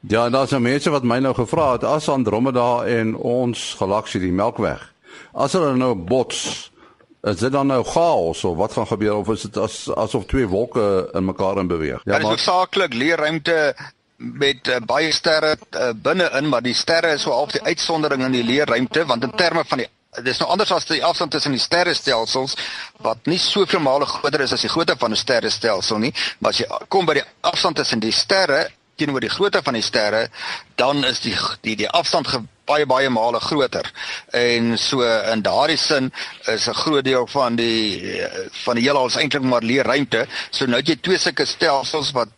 Ja, 0.00 0.24
en 0.24 0.32
daar's 0.32 0.50
nou 0.50 0.62
mense 0.62 0.90
wat 0.90 1.02
my 1.02 1.18
nou 1.18 1.34
gevra 1.34 1.72
het 1.72 1.84
as 1.84 2.08
Andromeda 2.08 2.84
en 2.84 3.16
ons 3.16 3.74
galaksie 3.78 4.20
die 4.20 4.32
Melkweg. 4.32 4.92
As 5.32 5.52
hulle 5.52 5.74
nou 5.76 5.94
bots, 5.94 6.70
Is 7.20 7.36
dit 7.36 7.52
dan 7.52 7.66
nou 7.66 7.84
chaos 7.84 8.44
of 8.44 8.56
wat 8.56 8.72
gaan 8.72 8.86
gebeur 8.86 9.14
of 9.14 9.28
is 9.28 9.42
dit 9.42 9.56
as 9.60 9.90
asof 9.92 10.24
twee 10.26 10.48
wolke 10.48 11.08
in 11.12 11.24
mekaar 11.24 11.58
in 11.58 11.68
beweeg? 11.68 12.00
Ja, 12.04 12.18
maar 12.18 12.38
saaklik 12.38 12.94
leerruimte 12.94 13.74
met 14.16 14.68
uh, 14.68 14.76
baie 14.84 15.12
sterre 15.12 15.56
uh, 15.70 15.90
binne-in, 15.96 16.48
maar 16.48 16.62
die 16.62 16.74
sterre 16.74 17.12
is 17.16 17.22
so 17.22 17.32
half 17.32 17.52
die 17.52 17.62
uitsondering 17.62 18.24
in 18.24 18.32
die 18.32 18.44
leerruimte 18.44 19.04
want 19.06 19.24
in 19.24 19.32
terme 19.36 19.64
van 19.68 19.84
die 19.84 19.88
dis 20.24 20.40
nou 20.42 20.48
anders 20.50 20.72
as 20.74 20.88
die 20.88 21.04
afstand 21.04 21.30
tussen 21.30 21.54
die 21.54 21.62
sterrestelsels 21.62 22.56
wat 23.04 23.28
nie 23.30 23.38
soveel 23.38 23.80
male 23.80 24.08
groter 24.10 24.42
is 24.42 24.52
as 24.56 24.64
die 24.66 24.72
grootte 24.72 24.96
van 24.98 25.12
'n 25.12 25.16
sterrestelsel 25.16 25.98
nie, 25.98 26.12
maar 26.38 26.50
as 26.50 26.58
jy 26.58 26.66
kom 26.88 27.06
by 27.06 27.14
die 27.20 27.28
afstand 27.40 27.76
tussen 27.76 28.00
die 28.00 28.12
sterre 28.12 28.70
teenoor 29.00 29.24
die 29.24 29.32
grootte 29.32 29.62
van 29.64 29.76
die 29.78 29.84
sterre, 29.84 30.28
dan 30.80 31.04
is 31.08 31.22
die 31.24 31.36
die 31.64 31.76
die 31.80 31.88
afstand 31.88 32.28
baie 32.70 32.86
baie 32.86 33.10
male 33.10 33.40
groter. 33.42 33.86
En 34.36 34.76
so 34.78 35.02
in 35.32 35.42
daardie 35.42 35.78
sin 35.80 36.12
is 36.46 36.68
'n 36.68 36.80
groot 36.82 37.04
deel 37.04 37.26
van 37.26 37.56
die 37.56 38.22
van 38.64 38.74
die 38.76 38.84
heelal 38.84 39.06
is 39.06 39.16
eintlik 39.16 39.42
maar 39.42 39.62
leë 39.62 39.82
ruimte. 39.82 40.26
So 40.50 40.66
nou 40.66 40.78
het 40.78 40.88
jy 40.88 40.96
twee 41.00 41.18
sulke 41.18 41.44
stelsels 41.46 42.12
wat 42.12 42.28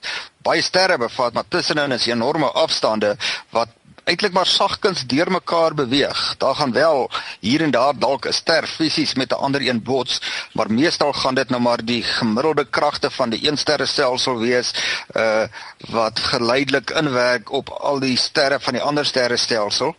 baie 0.43 0.63
sterre 0.63 0.99
bevat, 0.99 1.33
maar 1.33 1.49
tussenin 1.49 1.93
is 1.93 2.07
enorme 2.07 2.51
afstande 2.51 3.17
wat 3.51 3.69
eintlik 4.05 4.33
maar 4.33 4.47
sagkens 4.47 5.07
deurmekaar 5.07 5.75
beweeg. 5.75 6.35
Daar 6.39 6.55
gaan 6.55 6.73
wel 6.73 7.11
hier 7.41 7.63
en 7.63 7.71
daar 7.71 7.99
dalk 7.99 8.27
'n 8.27 8.33
ster 8.33 8.67
fisies 8.67 9.15
met 9.15 9.31
'n 9.31 9.35
ander 9.35 9.69
een 9.69 9.83
bots, 9.83 10.21
maar 10.53 10.73
meestal 10.73 11.13
gaan 11.13 11.35
dit 11.35 11.49
nou 11.49 11.63
maar 11.63 11.85
die 11.85 12.03
gemiddelde 12.03 12.65
kragte 12.65 13.11
van 13.11 13.31
die 13.31 13.49
een 13.49 13.57
sterrestelsel 13.57 14.39
wees 14.39 14.71
uh 15.17 15.43
wat 15.91 16.19
geleidelik 16.19 16.91
inwerk 16.91 17.53
op 17.53 17.69
al 17.69 17.99
die 17.99 18.17
sterre 18.17 18.61
van 18.61 18.73
die 18.73 18.83
ander 18.83 19.07
sterrestelsel. 19.07 19.97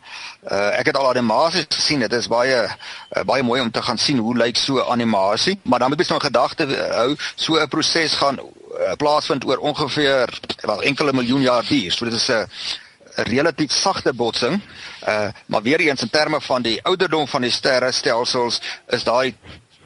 Uh 0.52 0.80
ek 0.80 0.86
het 0.86 0.98
al 0.98 1.10
animasies 1.10 1.66
gesien. 1.70 2.00
Dit 2.00 2.14
is 2.14 2.28
baie 2.28 2.64
uh, 2.64 3.24
baie 3.24 3.44
mooi 3.44 3.62
om 3.62 3.72
te 3.72 3.82
gaan 3.82 3.98
sien 3.98 4.18
hoe 4.18 4.38
lyk 4.38 4.58
so 4.58 4.78
'n 4.78 4.92
animasie, 4.92 5.60
maar 5.64 5.80
dan 5.80 5.90
moet 5.90 6.00
jy 6.00 6.06
nou 6.08 6.20
gedagte 6.20 6.90
hou, 6.92 7.16
so 7.36 7.56
'n 7.56 7.68
proses 7.68 8.14
gaan 8.14 8.40
uh, 8.40 8.92
plaasvind 8.98 9.46
oor 9.46 9.58
ongeveer 9.58 10.40
wel 10.62 10.82
enkele 10.82 11.14
miljoen 11.14 11.42
jaar 11.42 11.66
duur. 11.68 11.92
So 11.92 12.06
dit 12.06 12.14
is 12.14 12.28
'n 12.28 12.32
uh, 12.32 12.44
relatief 13.16 13.72
sagte 13.72 14.14
botsing. 14.14 14.62
Uh 15.08 15.28
maar 15.46 15.62
weer 15.62 15.80
eens 15.80 16.02
in 16.02 16.10
terme 16.10 16.42
van 16.42 16.62
die 16.62 16.84
ouderdom 16.84 17.28
van 17.28 17.42
die 17.42 17.52
sterrestelsels 17.52 18.62
is 18.88 19.04
daai 19.04 19.36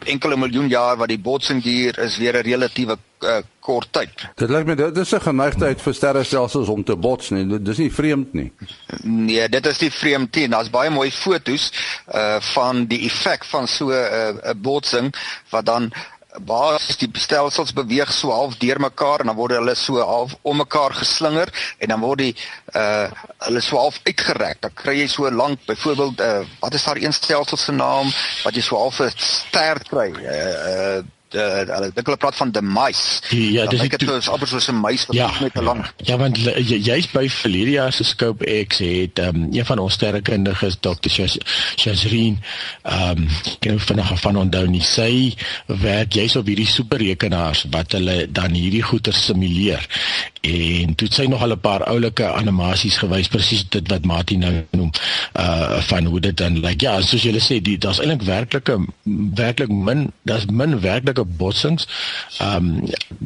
enkele 0.06 0.38
miljoen 0.38 0.68
jaar 0.68 0.98
wat 0.98 1.10
die 1.12 1.20
botsing 1.20 1.64
duur 1.64 2.00
is 2.00 2.18
weer 2.18 2.38
'n 2.38 2.46
relatiewe 2.46 2.98
uh, 3.20 3.38
kort 3.60 3.88
tyd. 3.92 4.10
Dit 4.36 4.50
lyk 4.50 4.66
my 4.66 4.76
dit 4.76 4.98
is 4.98 5.14
'n 5.14 5.22
geneigtheid 5.22 5.82
vir 5.82 5.94
sterrestelsels 5.94 6.68
om 6.68 6.84
te 6.84 6.96
bots 6.96 7.30
nie. 7.30 7.48
Dit 7.48 7.68
is 7.68 7.78
nie 7.78 7.94
vreemd 7.94 8.34
nie. 8.34 8.52
Nee, 9.04 9.50
dit 9.50 9.66
is 9.66 9.80
nie 9.80 9.92
vreemd 9.92 10.36
nie. 10.36 10.48
Daar's 10.48 10.70
baie 10.70 10.90
mooi 10.90 11.12
fotos 11.12 11.72
uh 12.14 12.40
van 12.54 12.86
die 12.86 13.06
effek 13.06 13.46
van 13.46 13.68
so 13.68 13.90
'n 13.90 14.40
uh, 14.44 14.54
botsing 14.56 15.16
wat 15.50 15.66
dan 15.66 15.92
basies 16.40 16.98
die 17.02 17.10
stelsels 17.14 17.74
beweeg 17.74 18.12
so 18.14 18.32
half 18.32 18.58
deurmekaar 18.62 19.24
en 19.24 19.32
dan 19.32 19.38
word 19.38 19.58
hulle 19.58 19.76
so 19.76 20.02
half 20.02 20.36
om 20.42 20.58
mekaar 20.58 20.94
geslinger 20.94 21.52
en 21.80 21.94
dan 21.94 22.04
word 22.04 22.24
die 22.26 22.36
uh 22.76 23.10
hulle 23.48 23.62
so 23.62 23.78
half 23.78 24.00
uitgerek. 24.06 24.62
Dan 24.62 24.74
kry 24.74 24.98
jy 25.02 25.08
so 25.12 25.30
lank 25.32 25.66
byvoorbeeld 25.66 26.22
uh 26.22 26.42
wat 26.62 26.74
is 26.74 26.84
daar 26.84 27.02
een 27.02 27.14
stelsel 27.14 27.58
se 27.58 27.72
naam 27.72 28.10
wat 28.44 28.56
jy 28.56 28.62
so 28.62 28.78
half 28.78 29.00
'n 29.02 29.12
ster 29.16 29.80
kry. 29.90 30.12
Uh, 30.12 30.98
uh 30.98 31.17
hulle 31.36 31.90
dink 31.94 32.06
hulle 32.08 32.18
praat 32.18 32.36
van 32.36 32.52
the 32.52 32.62
mice. 32.62 33.22
Ja, 33.36 33.66
dis 33.68 33.82
ek 33.84 33.98
het 33.98 34.06
dus 34.08 34.30
amper 34.32 34.48
soos 34.48 34.70
'n 34.72 34.80
muis 34.80 35.06
wat 35.06 35.16
ja, 35.16 35.32
met 35.42 35.56
'n 35.56 35.64
lang. 35.64 35.86
Ja, 35.98 36.18
want 36.18 36.38
jy's 36.38 37.12
by 37.12 37.28
Valeria 37.30 37.92
se 37.92 38.04
Scope 38.04 38.66
X 38.68 38.78
het 38.78 39.20
um, 39.20 39.48
een 39.52 39.66
van 39.66 39.80
ons 39.80 39.94
sterrekundiges 39.94 40.78
Dr. 40.80 41.10
Shazreen 41.76 42.40
ehm 42.84 43.18
um, 43.18 43.28
ken 43.60 43.80
van 43.80 44.18
van 44.18 44.38
onthou 44.38 44.68
nie 44.68 44.84
sy 44.84 45.36
werk 45.66 46.14
jy's 46.14 46.36
op 46.36 46.46
hierdie 46.46 46.68
superrekenaars 46.68 47.66
wat 47.72 47.92
hulle 47.92 48.32
dan 48.32 48.52
hierdie 48.52 48.84
goeie 48.84 49.12
simuleer 49.12 49.84
en 50.48 50.96
toe 50.96 51.08
sy 51.12 51.26
nog 51.30 51.42
al 51.42 51.56
'n 51.56 51.60
paar 51.60 51.84
oulike 51.84 52.28
animasies 52.42 52.98
gewys 52.98 53.28
presies 53.28 53.66
dit 53.70 53.88
wat 53.92 54.06
Mati 54.06 54.38
nou 54.38 54.54
noem 54.72 54.92
uh 55.40 55.82
van 55.90 56.06
hoe 56.06 56.20
dit 56.20 56.38
dan 56.38 56.60
like 56.60 56.86
ja 56.86 57.02
soos 57.02 57.24
julle 57.24 57.42
sê 57.44 57.62
die 57.62 57.78
daar's 57.78 58.00
eintlik 58.00 58.22
werklike 58.28 58.78
werklik 59.42 59.70
min 59.70 60.12
daar's 60.24 60.46
min 60.46 60.80
werklike 60.80 61.24
botsings 61.24 61.88
um 62.42 62.84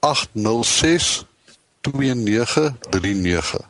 806 0.00 1.24
2939. 1.80 3.60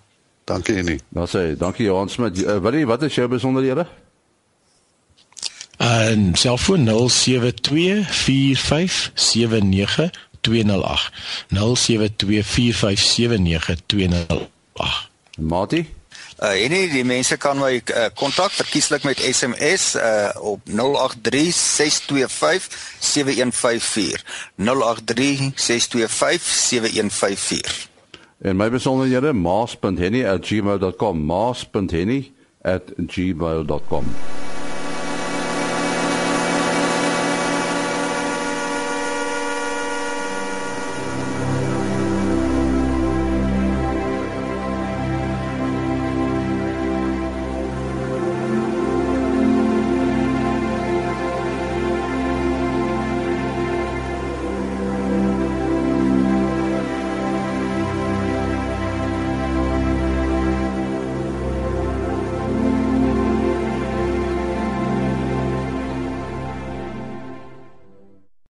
Dankie 0.44 0.76
Annie. 0.76 1.00
Nou 1.08 1.28
sê, 1.28 1.56
dankie 1.58 1.86
Johan 1.86 2.08
Smit. 2.08 2.42
Uh, 2.42 2.56
wat 2.62 2.74
wat 2.84 3.02
is 3.02 3.14
jou 3.14 3.28
besonderhede? 3.28 3.86
En 5.76 6.34
selfoon 6.34 7.08
072 7.08 8.14
45 8.14 9.12
79 10.46 11.12
0724579208. 11.48 11.54
Mati? 15.38 15.94
Uh 16.42 16.64
en 16.64 16.70
nie 16.70 16.88
die 16.90 17.04
mense 17.06 17.36
kan 17.38 17.58
my 17.58 17.74
uh, 17.78 17.82
kontak 18.18 18.50
uh, 18.50 18.56
verkieslik 18.58 19.02
met 19.06 19.18
SMS 19.22 19.94
uh 19.94 20.30
op 20.42 20.60
0836257154. 20.68 20.74
0836257154. 24.58 24.64
En 28.44 28.56
my 28.56 28.70
besonderhede 28.70 29.32
maas.henny@gmail.com 29.32 31.24
maas.henny@gmail.com 31.24 34.04